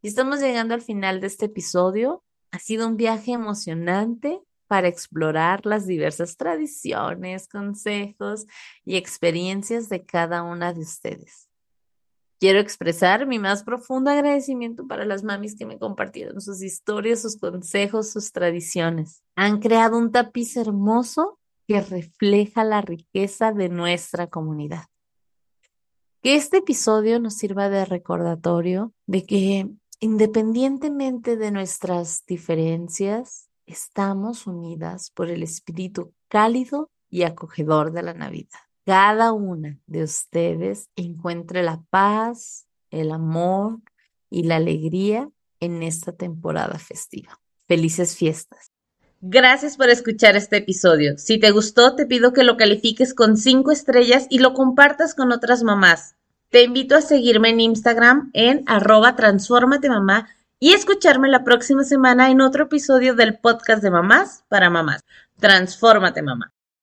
Y 0.00 0.08
estamos 0.08 0.40
llegando 0.40 0.72
al 0.72 0.80
final 0.80 1.20
de 1.20 1.26
este 1.26 1.46
episodio. 1.46 2.24
Ha 2.50 2.58
sido 2.58 2.88
un 2.88 2.96
viaje 2.96 3.32
emocionante 3.32 4.40
para 4.68 4.88
explorar 4.88 5.66
las 5.66 5.86
diversas 5.86 6.38
tradiciones, 6.38 7.46
consejos 7.46 8.46
y 8.82 8.96
experiencias 8.96 9.90
de 9.90 10.06
cada 10.06 10.42
una 10.42 10.72
de 10.72 10.80
ustedes. 10.80 11.49
Quiero 12.40 12.58
expresar 12.58 13.26
mi 13.26 13.38
más 13.38 13.62
profundo 13.62 14.10
agradecimiento 14.10 14.86
para 14.86 15.04
las 15.04 15.22
mamis 15.22 15.56
que 15.56 15.66
me 15.66 15.78
compartieron 15.78 16.40
sus 16.40 16.62
historias, 16.62 17.22
sus 17.22 17.38
consejos, 17.38 18.10
sus 18.10 18.32
tradiciones. 18.32 19.22
Han 19.36 19.60
creado 19.60 19.98
un 19.98 20.10
tapiz 20.10 20.56
hermoso 20.56 21.38
que 21.68 21.80
refleja 21.80 22.64
la 22.64 22.80
riqueza 22.80 23.52
de 23.52 23.68
nuestra 23.68 24.28
comunidad. 24.28 24.86
Que 26.22 26.34
este 26.34 26.58
episodio 26.58 27.20
nos 27.20 27.34
sirva 27.34 27.68
de 27.68 27.84
recordatorio 27.84 28.92
de 29.06 29.24
que 29.24 29.70
Independientemente 30.02 31.36
de 31.36 31.50
nuestras 31.50 32.24
diferencias, 32.26 33.50
estamos 33.66 34.46
unidas 34.46 35.10
por 35.10 35.28
el 35.28 35.42
espíritu 35.42 36.14
cálido 36.28 36.90
y 37.10 37.24
acogedor 37.24 37.92
de 37.92 38.02
la 38.02 38.14
Navidad. 38.14 38.60
Cada 38.86 39.32
una 39.32 39.78
de 39.86 40.02
ustedes 40.02 40.88
encuentre 40.96 41.62
la 41.62 41.82
paz, 41.90 42.66
el 42.90 43.12
amor 43.12 43.80
y 44.30 44.44
la 44.44 44.56
alegría 44.56 45.30
en 45.60 45.82
esta 45.82 46.12
temporada 46.12 46.78
festiva. 46.78 47.38
Felices 47.66 48.16
fiestas. 48.16 48.72
Gracias 49.20 49.76
por 49.76 49.90
escuchar 49.90 50.34
este 50.36 50.56
episodio. 50.56 51.18
Si 51.18 51.38
te 51.38 51.50
gustó, 51.50 51.94
te 51.94 52.06
pido 52.06 52.32
que 52.32 52.42
lo 52.42 52.56
califiques 52.56 53.12
con 53.12 53.36
cinco 53.36 53.70
estrellas 53.70 54.26
y 54.30 54.38
lo 54.38 54.54
compartas 54.54 55.14
con 55.14 55.30
otras 55.30 55.62
mamás. 55.62 56.16
Te 56.48 56.64
invito 56.64 56.96
a 56.96 57.02
seguirme 57.02 57.50
en 57.50 57.60
Instagram 57.60 58.30
en 58.32 58.64
arroba 58.66 59.14
mamá 59.88 60.28
y 60.58 60.72
escucharme 60.72 61.28
la 61.28 61.44
próxima 61.44 61.84
semana 61.84 62.30
en 62.30 62.40
otro 62.40 62.64
episodio 62.64 63.14
del 63.14 63.38
podcast 63.38 63.82
de 63.82 63.90
mamás 63.90 64.44
para 64.48 64.70
mamás. 64.70 65.04
Transfórmate 65.38 66.22
mamá. 66.22 66.52